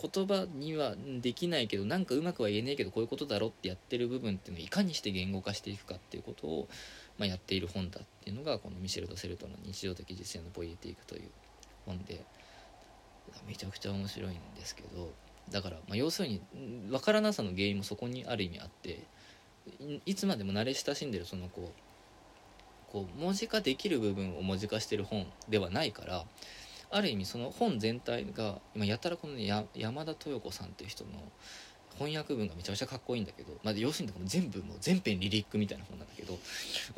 [0.00, 6.68] 言葉にはできないけどなんかうまくは言えねえけどこういうことだろってやってる部分っていうのをいかにして言語化していくかっていうことを、
[7.18, 11.22] まあ、やっている本だっていうのがこのミシェル・ド・セルトの日常的実践のポイエティークという
[11.84, 12.24] 本で
[13.46, 15.10] めちゃくちゃ面白いんですけど
[15.50, 16.40] だから、まあ、要するに
[16.88, 19.04] 分からなさの原因もそこにある意味あって
[20.06, 21.89] いつまでも慣れ親しんでるそのこう
[22.92, 26.24] こう文字化できる部分を文字化してる本ではないから
[26.90, 31.10] ある意味その本全体が今やたらこの、ね、山田豊子さんっていう人の
[31.98, 36.38] 翻訳文がめちゃくちゃかっこいいんだけど、まあ、要するに全部もう全編リリックみたいな本なんだけど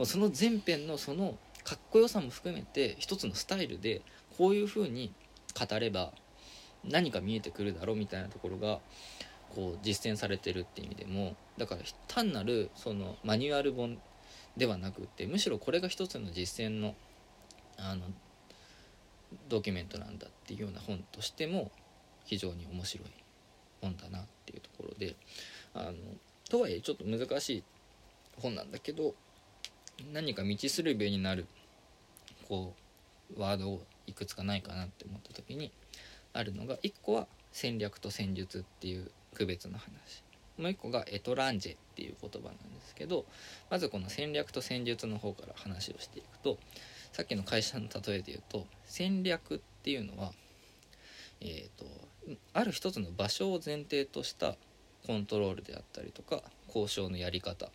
[0.05, 1.34] その全編のその
[1.64, 4.03] かっこよさも含めて一つのスタイルで
[4.38, 5.12] こういう風に
[5.59, 6.12] 語れば
[6.84, 8.78] 何か見えてくるだろうみたいなところが
[9.55, 13.99] こう実践されてるって意味でもだから単なるそのマニュアル本
[14.57, 16.94] ではなくってむしろこれが一つの実践の
[17.78, 18.03] あの
[19.48, 21.70] ドキュメントなんだっていうような本としても
[22.24, 23.09] 非常に面白い
[23.80, 25.16] 本だなっていうところで
[25.74, 25.92] あの
[26.50, 27.64] とはいえちょっと難しい
[28.40, 29.14] 本なんだけど
[30.12, 31.46] 何か道しるべになる
[32.48, 32.74] こ
[33.36, 35.72] うワードをいくつかないかなって思った時に
[36.34, 40.22] あるのが1個は戦略と戦術っていう区別の話。
[40.63, 43.25] もう1個がエトランジェっていう言葉なんですけど
[43.71, 46.59] まずこの戦略と戦術の方から話をしていくと
[47.13, 50.33] さっきの会社の例えで言うと戦略っていうのは、
[51.41, 51.85] えーと、
[52.55, 54.55] ある一つの場所を前提とした
[55.07, 57.69] コントロールであったりとか交渉のやり方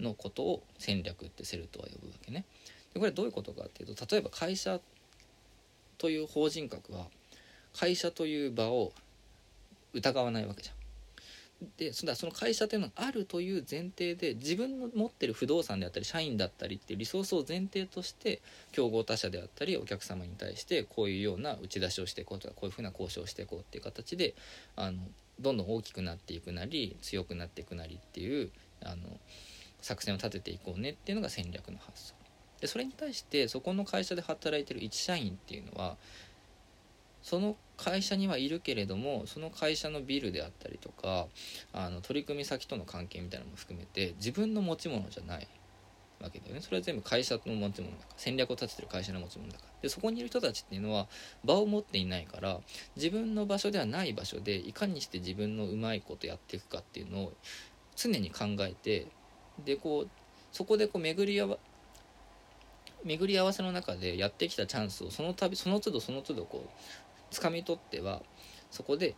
[0.00, 2.46] のことを戦略ってセルトは呼ぶわけね。
[2.94, 4.80] でこれどういうことかっていうと例えば会社
[5.98, 7.06] という法人格は
[7.78, 8.92] 会社という場を
[9.92, 10.79] 疑わないわけじゃん。
[11.76, 18.40] でその会社というのがあるという前提で自分の持ってる不動産であったり社員だったりっていうリソースを前提として
[18.72, 24.34] 競合他社であったりお客様に対してこういうような打ち出しをしていこうとかこういうふうな交渉をしていこうっていう形で
[24.76, 24.98] あの
[25.38, 28.50] どんどん大きくなっていくなり強くなっていくなりっていう
[28.82, 28.96] あの
[29.82, 32.14] 作戦を立てていこうねっていうのが戦略の発想。
[32.60, 35.96] でそれに対してそこの会社で働いてる一社員っていうのは
[37.30, 41.28] その会社にはいるけれどもその会社のビルであったりとか
[41.72, 45.46] あの取り組み先との関係みたいなのも含めて自分の持ち物じゃない
[46.20, 46.60] わけだよね。
[46.60, 49.70] それは全部会社の持ち物だから戦略を立ててる会社の持ち物だから。
[49.80, 51.06] でそこにいる人たちっていうのは
[51.44, 52.58] 場を持っていないから
[52.96, 57.32] 自分の場所ではない場所でいかにして自分のうまいことやっていくかっていうのを
[57.94, 59.06] 常に考えて
[59.64, 60.08] でこう
[60.50, 61.58] そこでこう巡り合わ
[63.04, 66.70] 巡り合わせの中でやってきたチャンスをその度その都度その都度こう
[67.30, 68.22] 掴み取っては
[68.70, 69.14] そこで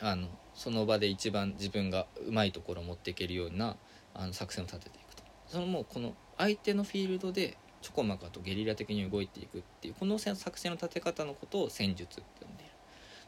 [0.00, 3.76] あのその場で一番自分がうまいところを持っていけるような
[4.14, 5.22] あの作戦を立てていくと。
[5.46, 12.72] そのもうこの相手のフィールドでちょこまかとゲリラ的に動いていくっていうこの作戦の立て方のことを戦術って呼んでいる。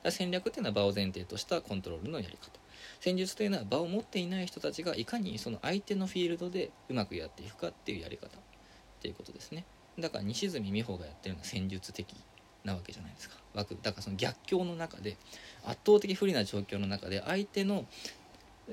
[0.03, 2.59] だ戦略っていうのは場を前提としたコントロールのやり方。
[3.01, 8.31] 戦術というのは場を持っていない人たちがいかにその相手のフィールドでうまくやっていくかっていうやり方っ
[9.01, 9.65] ていうことですね。
[9.99, 12.17] だから西住美穂がやってるのは戦術的
[12.65, 13.37] なわけじゃないですか。
[13.55, 15.17] 枠だからその逆境の中で
[15.65, 17.87] 圧倒的不利な状況の中で相手の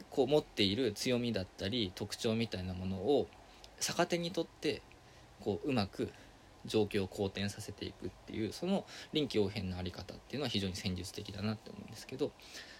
[0.09, 3.27] こう持っている強みだったり特徴みたいなものを
[3.79, 4.81] 逆手にとって
[5.41, 6.09] こううまく
[6.65, 12.31] 状況を好転させていくっていうその臨機応変なあり方っていうのは非常に戦術的だなって思うんですけど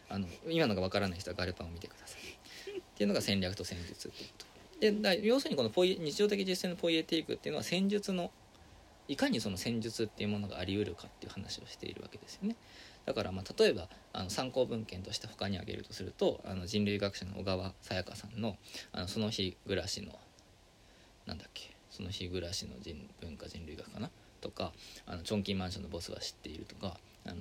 [0.10, 2.78] あの今のがわからない人はガルパンを見てください。
[2.78, 4.52] っていうのが戦略と戦術っていうこと。
[4.82, 8.32] で要するにこのポイ日常的実践のポイエティークっていうのは戦術の
[9.12, 12.56] いかにその戦術っていうものがあり得るかっていう話をしているわけですよね。
[13.06, 18.56] だからまあ例えばあの参考文献として他に挙げるとするとあの人類学者の小川さやかさんの
[18.94, 20.18] あのその日暮らしの
[21.26, 24.10] なんだっけその日暮らしの人文化人類学かな？
[24.40, 24.72] とか
[25.06, 27.36] あのチョンキンマンションのボスは知っているとかあの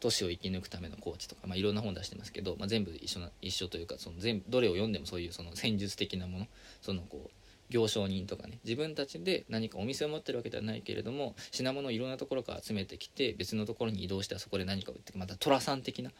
[0.00, 6.46] 都市を生き抜くためのコーチとか、まあ、いろんな本出してますけど、まあ、全部一緒な一緒というかその全部どれを読んでもそういうその戦術的なもの
[6.82, 7.30] そのこう
[7.70, 16.10] 行商人とかね自分たちで何かお店を持ってるわけではないけれども品物をいろんなところから集めてきて別のところに移動してはそこで何か売ってまた寅さん的な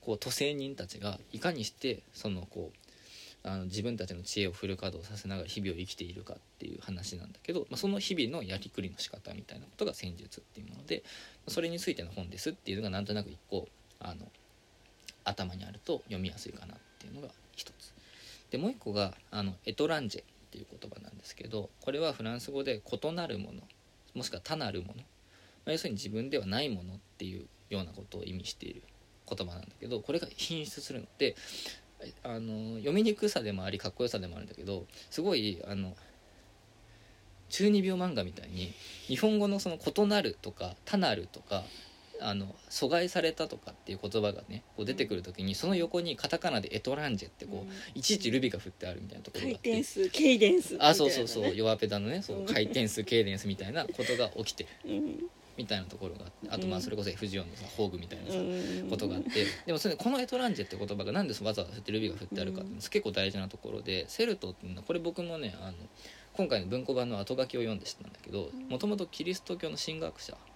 [0.00, 2.78] こう都政人たちがいかにしてそのこう
[3.46, 11.02] あの自分たちの知恵をフル稼働させながら日々を生きているかっていう話なんだけど、まあ、その日々のやりくりの仕方みたいなことが戦術っていうもので
[11.48, 13.68] それについての本ですっていうのがなんとなく一個
[14.00, 14.26] あの
[15.24, 17.92] 頭にあると読みやすいかなっていうのが一つ。
[18.50, 20.33] でもう一個があのエトランジェ。
[20.54, 23.62] っていう言葉なんですけどこれはフランス語で異なるもの
[24.14, 25.02] もしくは他なるもの、ま
[25.66, 28.82] あ、要するに自分ではないものっていうようなことを意味している
[29.28, 31.34] 言葉なんだけどこれが品質するので
[32.22, 35.96] あの読みにくさでもありかっこよさでもあるんだけどすごいあの
[37.48, 38.72] 中二病漫画みたいに
[39.06, 41.64] 日本語のその異なるとか他なるとか
[42.20, 47.70] あの阻害されたとかっていう言葉がねこう出てくる時にその横にカタカナでエトランジェってこう、うん。
[47.94, 49.70] いちいちルビが振ってあるみたいなところ回があって。
[49.70, 52.22] 転数ケイデンスあそうそうそう弱ペダのね。
[52.22, 55.30] そう回転数ケイデンスみたいなことが起きてるうん。
[55.56, 56.78] みたいなところがあってあとまうん。
[56.78, 58.90] あそれこそ F14 のさ宝具みたいなさ、うん。
[58.90, 59.46] ことがあって。
[59.66, 65.72] でもそれこのエトランジェって言葉がなんでわざわざそうやってルビが振ってあるかって結構大事なところでセルトっていうのはこれ僕もねあの
[66.32, 70.53] 今回の文庫版の後書きを読んで知ったんだけどもともとキリスト教の神学者うん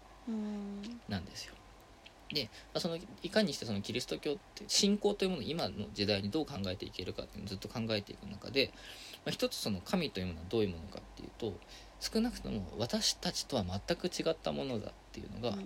[1.09, 1.55] なんですよ。
[2.33, 8.71] でまあそのいかにしてそのキリスト教って信仰というものを今の時代にどう考えていけるかっていうのをずっと考えていく中で、
[9.25, 11.55] まあ、一つその神というものはどういうものかっていうと
[12.01, 15.57] 少なくとも私たちとは全く違ったものだっていうのが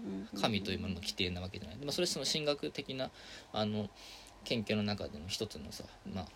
[0.41, 3.11] 神というものの規定なわけじゃない、まあ、それその神学的な
[3.53, 3.91] あの
[4.45, 5.85] 研究の中での一つのさ、
[6.15, 6.27] まあ、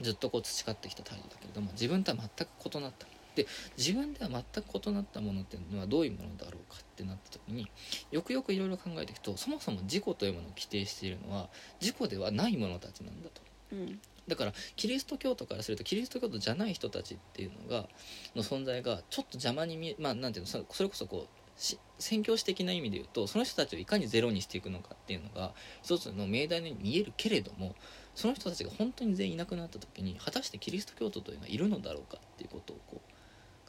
[0.00, 7.70] ずっとこう培ってきた態度だけれども自分とは全く異なったで自分では全く異なったものっていうのはどういうものだろうかってなった時に
[8.10, 11.48] よくよくいろいろ考えていくとそもそも自己というものを規定しているのは
[11.80, 13.42] 自己ではないものたちなんだと。
[13.72, 17.88] うんだからキリスト教徒からするとキリスト教徒じゃない人たちっていうのが
[18.36, 25.52] の存在がちょっと邪魔に見えまあなんていうのそそれこそこうし宣教師的な意味で言うとその人たちをいかにゼロにしていくのかっていうのが
[25.82, 27.74] 一つの命題に見えるけれども
[28.14, 33.11] その人たちが本当に全員いなくなった時に果たしてキリスト教徒というのはいるのだろうかっていうことをこう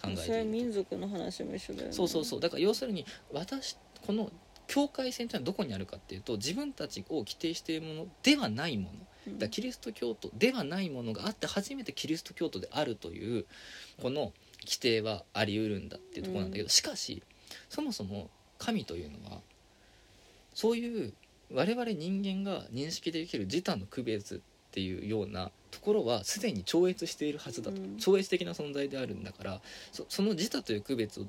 [0.04, 1.94] 考えていそれはる民族の話も一緒だよね。
[1.94, 2.40] そうそうそう。
[2.40, 4.32] だから要するに私この
[4.68, 9.08] 境界線というのはどこにあるかっていうと自分たちを規定しているものではないもの。
[9.28, 9.40] うん。
[9.40, 13.46] だキリスト教徒ではないものがあって初めてキリスト教徒であるという
[14.02, 14.34] この
[14.66, 17.24] 規定はあり得るんだっていうところなんだけど、しかし
[17.70, 19.42] そもそも神というのは
[20.54, 21.14] そういう
[21.52, 24.40] 我々人間が認識できる自他の区別っ
[24.72, 27.98] ていうようなところはすでに超越しているはずだと、うん。
[27.98, 29.62] 超越的な存在であるんだから
[29.92, 31.26] そその自他という区別を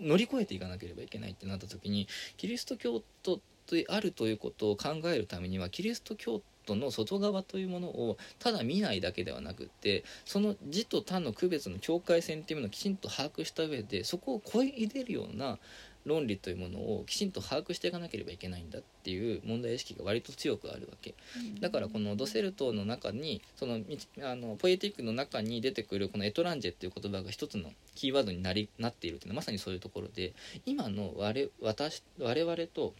[0.00, 3.40] 乗り越えていかなければいけないってなった時にキリスト教徒
[3.70, 15.58] であるということを考えるためにはキリスト教トの外側というものをただ見ないだけではなくってその字と他の区別の境界線っていうものをきちんと把握した上でそこを超え入れるような
[16.06, 21.14] 論理というものをきちんと把握していかなければいけないんだっていう問題意識が割と強くあるわけ。
[21.60, 30.32] だからこのドセルトの中にそのみあのポエティックの中に出てくるこのエトランジェっていう言葉が一つのキーワードになりなっているっていうのはまさにそういうところで
[30.64, 32.94] 今の我私我々と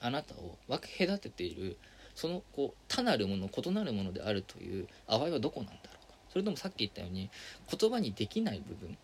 [0.00, 1.76] あなたを分け隔てている
[2.14, 6.14] そのこう他なるもの異なるものであるという淡いはどこなんだろうか。
[6.30, 7.30] それともさっき言ったように
[7.78, 8.96] 言葉にできない部分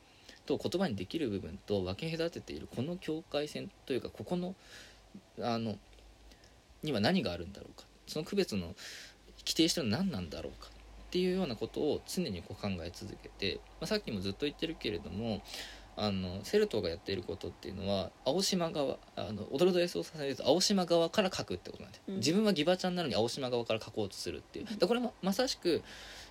[0.59, 4.55] と言葉にできる部分と分け隔てているこの境界線というかここの
[5.41, 5.77] あの
[6.83, 7.87] には何があるんだろうか。
[8.07, 8.75] その区別の
[9.39, 15.43] 規定してるのは何なんだろうかっていうようなことを常にこう考え続けて、まあ、さっきもずっと言ってるけれども
[15.97, 22.17] あのセルトがやっていることっていうのは青島側あの踊るド S をさせると青島側から書くってことなんで、うん。
[22.17, 24.67] 自分はギバちゃんなのに青島側から書こうとするっていう。
[24.79, 25.83] でこれもまさしく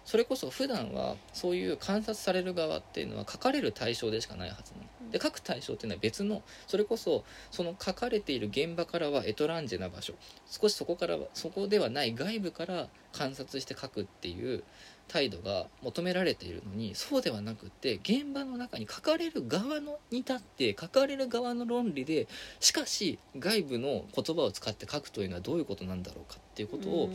[0.06, 5.12] それこそ普段はそういう観察される側っていうのは書かれる対象でしかないはずなの。
[5.12, 10.14] で書く対象っていうのは別のそれこそその書かれている現場からはエトランジェな場所。
[10.47, 14.64] 少しそこからはそこではない外部から観察して書くっていう
[15.10, 22.28] 態度が求められているのにそうではなくって現場の中に書かれる側のに立って書かれる側の論理で
[22.60, 27.10] しかし外部の言葉を使って書くというのはどういうことなんだろうかっていうことを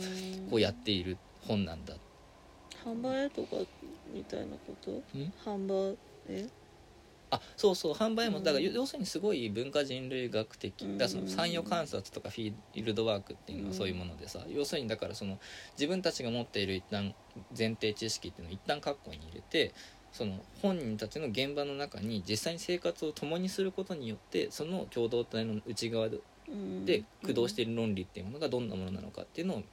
[0.51, 1.17] こうやっている
[1.47, 1.95] 本なんだ
[2.85, 3.57] 販売とか
[4.13, 4.91] みたいなこと？
[5.17, 5.33] ん？
[5.43, 5.97] 販売？
[6.29, 6.47] え？
[7.31, 8.73] あそうそう販売もだからうん。
[8.73, 10.97] 要するにすごい文化人類学的うん。
[10.97, 15.39] だからその産業観察とかフィールドワークっていうのはそういうものでさ要するにだからその
[15.77, 17.15] 自分たちが持っている一旦
[17.57, 19.73] 前提知識っていうのを一旦括弧に入れて
[20.11, 26.19] その本人たちの現場の中に実際に生活を共にすることによってその共同体の内側で
[26.85, 29.63] で駆動している論理っていうものがどんなものなのかっていうのを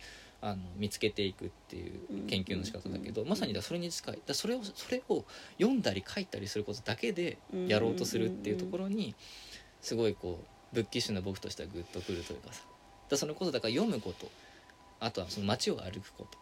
[0.45, 5.25] あの見つけていくっていう研究の仕方だけど、うんまさにだそれに近いだそれをそれを
[5.59, 7.39] 読んだり書いたりすることだけで
[7.69, 9.15] やろうとするっていうところに
[9.81, 12.63] すごいこうブッキッシュな僕としてはグッとくるというかさ。
[13.09, 14.29] だそのことだから読むこと。
[14.99, 16.39] あとはその街を歩くこと。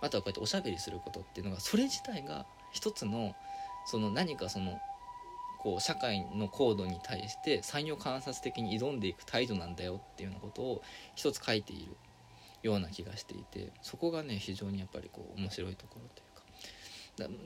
[0.00, 3.34] あとはこうやっておしゃべりすることっていうのがそれ自体が一つの
[3.86, 4.78] その何かその
[5.58, 10.82] こう社会の高度に対して産業観察的に挑んでいく態度なんだよっていうようなことを
[11.14, 11.96] 一つ書いている
[12.62, 16.38] ような気がしていてそこがね非常にやっぱりこう面白いところというか。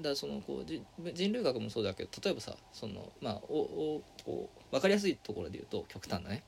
[0.03, 0.83] だだそのこうじ
[1.15, 6.43] 人類学もそうだけど例えばさそのまあおおこう分かりやすいところで言うと極端なね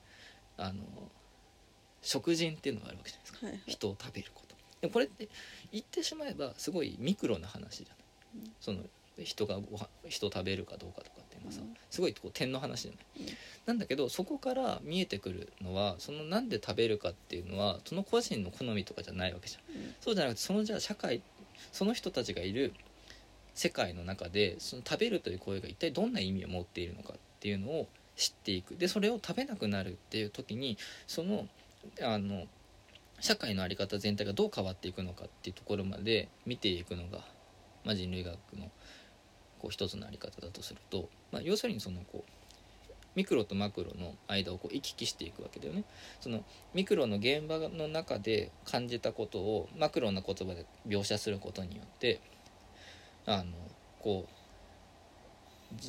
[0.57, 0.83] あの
[2.01, 3.45] 食人っていうのがあるわけじゃないですか。
[3.47, 3.61] はいはい。
[3.65, 4.55] 人を食べること。
[4.81, 5.27] でもこれって
[5.71, 7.95] 言ってしまえばすごいミクロな話じゃ
[8.37, 8.53] ない、うん。
[8.61, 8.79] その
[9.23, 11.75] 人がごは人を食べるかどうかとかっていうのはさ、うん。
[11.89, 13.35] すごいこう点の話じゃない、うん
[13.65, 19.75] なんだけどそこから見えてくるのはそのなんで食べるかっていうのはその個人の好みとかじゃないわけじゃん。
[19.75, 19.95] うん。
[20.01, 21.23] そうじゃなくてそのじゃあ社会
[21.71, 22.73] その人たちがいる
[23.55, 28.75] 世界の中でその食べるという行為が一体どんな意味を持っているのかっていうのを知っていく。
[28.75, 30.77] でそれを食べなくなるっていう時に
[31.07, 31.47] その
[32.03, 32.45] あの
[33.19, 37.19] 社会の在り方全体がどう変わっていくのかっていうところまで見ていくのが、
[37.83, 38.69] まあ、人類学の
[39.59, 42.31] こう一つの在り方だとすると、まあ、要するにそのこう
[43.15, 45.85] ミクロとマクロの間をこう行き来していくわけだよね。
[46.19, 46.43] その
[46.73, 52.19] ミクロの現場の中で感じたことをマクロな言葉で描写することによって
[53.25, 53.45] あの
[54.01, 54.45] こう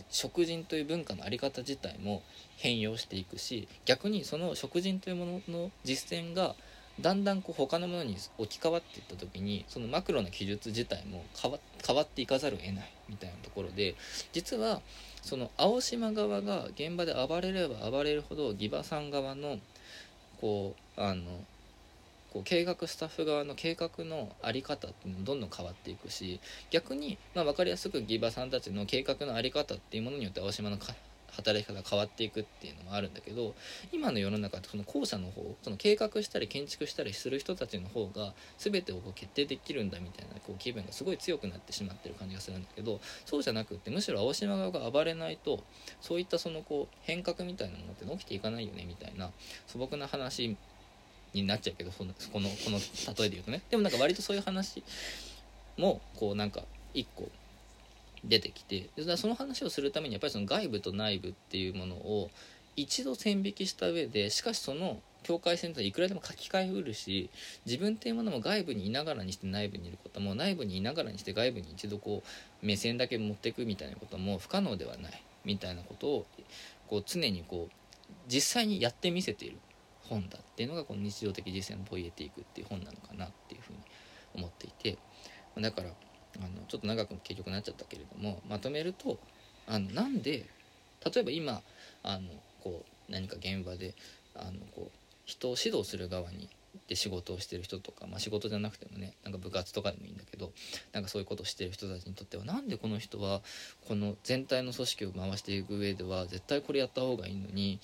[0.09, 2.23] 食人という文化の在り方自体も
[2.57, 6.55] 変容していくし逆にその食人というものの実践が
[7.01, 13.95] だんだんこう他のものに置き換わっていった時にそのマクロな記述自体も変わ変わっていかざるを得ないみたいなところで
[14.33, 14.81] 実は
[15.23, 19.59] その青島側が現場で暴れれば暴れるほどギバさん側の
[20.41, 21.23] こうあの
[22.33, 26.41] こう計画スタッフ側の計画の在り方っていうのもどんどん変わっていくし
[26.71, 30.79] 逆に、まあ、分かりやすくギバさんたちの計画の在り方っていうものによって青島の
[31.37, 33.55] 働き方が変わっていくっていうのもあるんだけど
[33.93, 45.63] 今の世の中ってその後者の方その計画したり建築したりする人たちの方が全てをこう決定できるんだみたいなこう気分がすごい強くなってしまってる感じがするんだけどそうじゃなくってむしろ青島側が暴れないと
[46.01, 49.31] そういったそのこう変革みたいなものって起きていかないよねみたいな
[49.67, 50.57] 素朴な話
[51.35, 53.63] になっちゃうけどそのこのこの例えで言うとね。
[53.71, 54.83] でもなんか割とそういう話
[55.77, 56.63] もこうなんか
[56.95, 57.29] 一個
[58.27, 62.31] 出てきてその話をするためにやっぱりその外部と内部っていうものを
[62.77, 67.31] 一度線引きした上でしかしその境界線といくらでも書き換えうるし
[67.65, 72.23] 自分っていうものも外部にいながらにして内部にいることも内部にいながらにして外部に一度こ
[72.63, 76.27] う目線だけ持っていくみたいなことも不可能ではないみたいなことを
[76.89, 77.75] こう常にこう
[78.29, 79.59] 実際にやってみせている
[80.03, 83.79] 本だっていうのがこの日常的実践のポイエティックっていう本なのかなっていうふうに
[84.35, 84.99] 思っていて
[85.61, 85.91] だから
[86.41, 89.19] あのちょっと長く結局なっちゃったけれどもまとめると
[89.67, 90.47] あのなんで
[91.05, 91.63] 例えば今
[92.03, 92.29] あの
[92.63, 93.95] こう何か現場で
[94.35, 96.49] あのこう人を指導する側に
[96.89, 100.53] で仕事をしてる人とか、まあ、仕事じゃなくてもねなんか部活とかでもいいんだけど
[100.93, 103.41] なんかそういうことをしてる人たちにとってはなんでこの人は
[103.89, 107.81] この全体の組織を回していく上では絶対これやった方がいいのに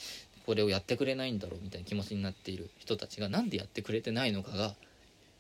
[0.47, 4.75] これをやってくれないんだろうみたいな気持ちになっている人たちが何でやってくれてないのかが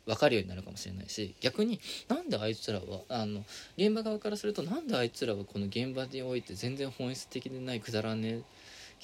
[0.06, 3.44] 分かるようになるかもしれないし逆になんであいつらはあの
[3.76, 8.42] 現場側からするとなんであいつらはこの現場において全然本質的でないくだらねえ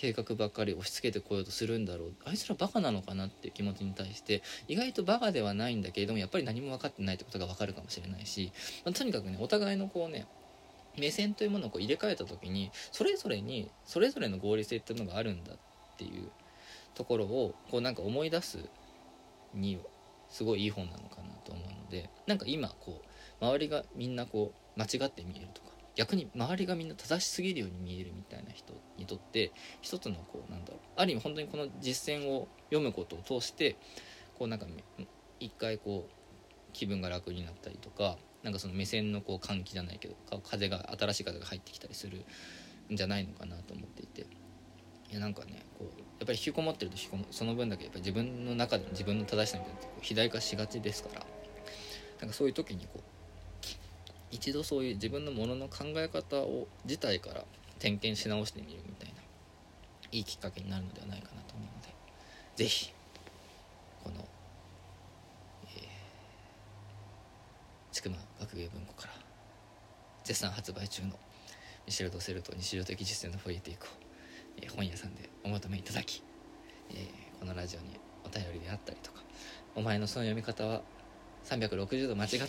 [0.00, 8.52] 計画ばっかり押し付けてこようとするんだろうあいつらバカなのかなっていう気持ちに対して意外とバカではないんだけれどもやっぱり何も分かってないってことが分かるかもしれないし、
[8.84, 10.28] まあとにかくねお互いのこうね
[10.96, 15.56] 目線というものをこう入れ替えた時にそれぞれにそれぞれの合理性っていうのがあるんだっ
[15.96, 16.30] ていう
[16.94, 18.58] ところをこうなんか思い出す
[19.54, 19.78] に
[20.28, 23.02] すごいいい本なのかなと思うのでなんか今こ
[23.40, 33.76] う周りがみんなこう間違って見えるとか逆に周りがみんな正しすぎるように見えるみたいな人にとって一つのこうなんだろうある意味本当にこの実践を読むことを通して
[34.38, 34.66] こうなんか
[35.40, 40.14] 一回こう気分が楽になったりとかなんかその目線のこう換気じゃないけど
[40.48, 42.24] 風が新しい風が入ってきたりする
[42.92, 44.26] んじゃないのかなと思っていて
[45.10, 51.26] いやなんかねこうやっぱり引きこもってると引きこもその分だけやっぱり自分の中で自分の正しさみたいなこう肥大化しがちですから
[52.20, 53.02] なんかそういう時にこう
[54.30, 57.44] 一度そういう自分のものの考え方を自体から
[57.78, 59.14] 点検し直してみるみたいな
[60.10, 61.94] いいきっかけになるのではないかなと思うので
[62.56, 62.92] 是非
[64.02, 64.16] この、
[65.66, 65.82] えー、
[67.92, 69.12] 千曲学芸文庫から
[70.24, 71.10] 絶賛発売中の
[71.86, 73.88] ミシェル・ドセルと日常的実践のフォイエティークを、
[74.66, 76.22] 本屋さんでお求めいただき、
[76.90, 79.22] えーこのラジオにお便りであったりとか
[79.74, 80.82] お前のその読み方は
[81.44, 82.44] 360度間違っている。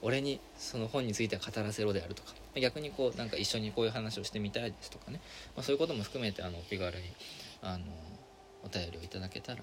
[0.00, 5.20] 俺にその本については語らせろであるとか逆にこうなんか一緒にこういう話をしてみたいですとかね、
[5.56, 7.04] まあ、そういうことも含めてあのお気軽に
[7.62, 7.84] あの
[8.62, 9.62] お便りをいただけたら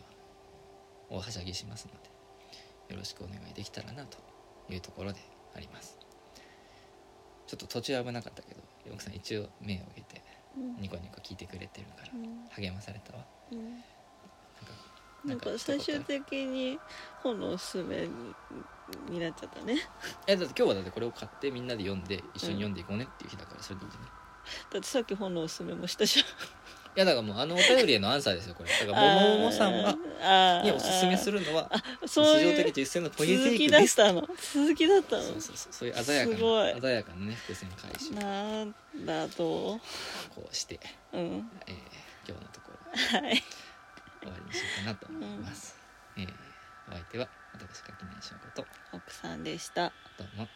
[1.12, 1.92] おはしゃぎしますの
[2.90, 4.18] でよろしくお願いできたらなと
[4.70, 5.20] いうところで
[5.56, 5.98] あります。
[7.46, 10.22] ちょっと途中危なかったけど奥さん一応目を上げて
[10.80, 12.48] ニコニコ聞いてくれてるからうん。
[12.52, 13.24] 励まされたわ。
[13.52, 13.76] うん。
[13.76, 13.84] なか
[15.26, 16.80] なんんか最終的に
[17.22, 18.10] 本のおすすめに
[19.10, 19.76] になっちゃったね。
[20.28, 24.10] えだって今日はだってこれを買ってみんなで読んで一緒に読んでいこうねっていう日だからそれでいいじゃない？
[24.74, 26.26] だってさっき本のおすすめもしたじゃん。
[26.26, 26.30] い
[26.96, 28.70] やだからもうあのお便りへのアンサーですよこれ。
[28.70, 29.96] だからもももさんは
[30.64, 31.72] におすすめするのは
[32.06, 33.98] そう日常的実践のポイエテクです。
[33.98, 34.22] だったの
[34.54, 35.24] 続きだったの？
[35.24, 36.38] そうそうそうそういう鮮やかな
[36.82, 38.12] 鮮やかなね伏線回収。
[38.12, 39.80] をなんだと？
[40.36, 40.80] こうして、
[41.14, 41.22] うん。
[41.68, 41.76] えー
[42.28, 43.18] 今日のところ。
[43.18, 43.44] ははい。
[44.22, 45.76] 終わりにしようかなと思います、
[46.18, 46.28] えー
[46.90, 49.92] お相手は私垣内翔子と奥さんでした。
[50.18, 50.48] どうも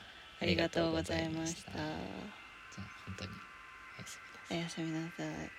[0.42, 1.72] ありがとうございました。
[1.72, 1.86] じゃあ
[3.06, 3.32] 本当に
[3.98, 5.50] おやすみなさいおやすみなさい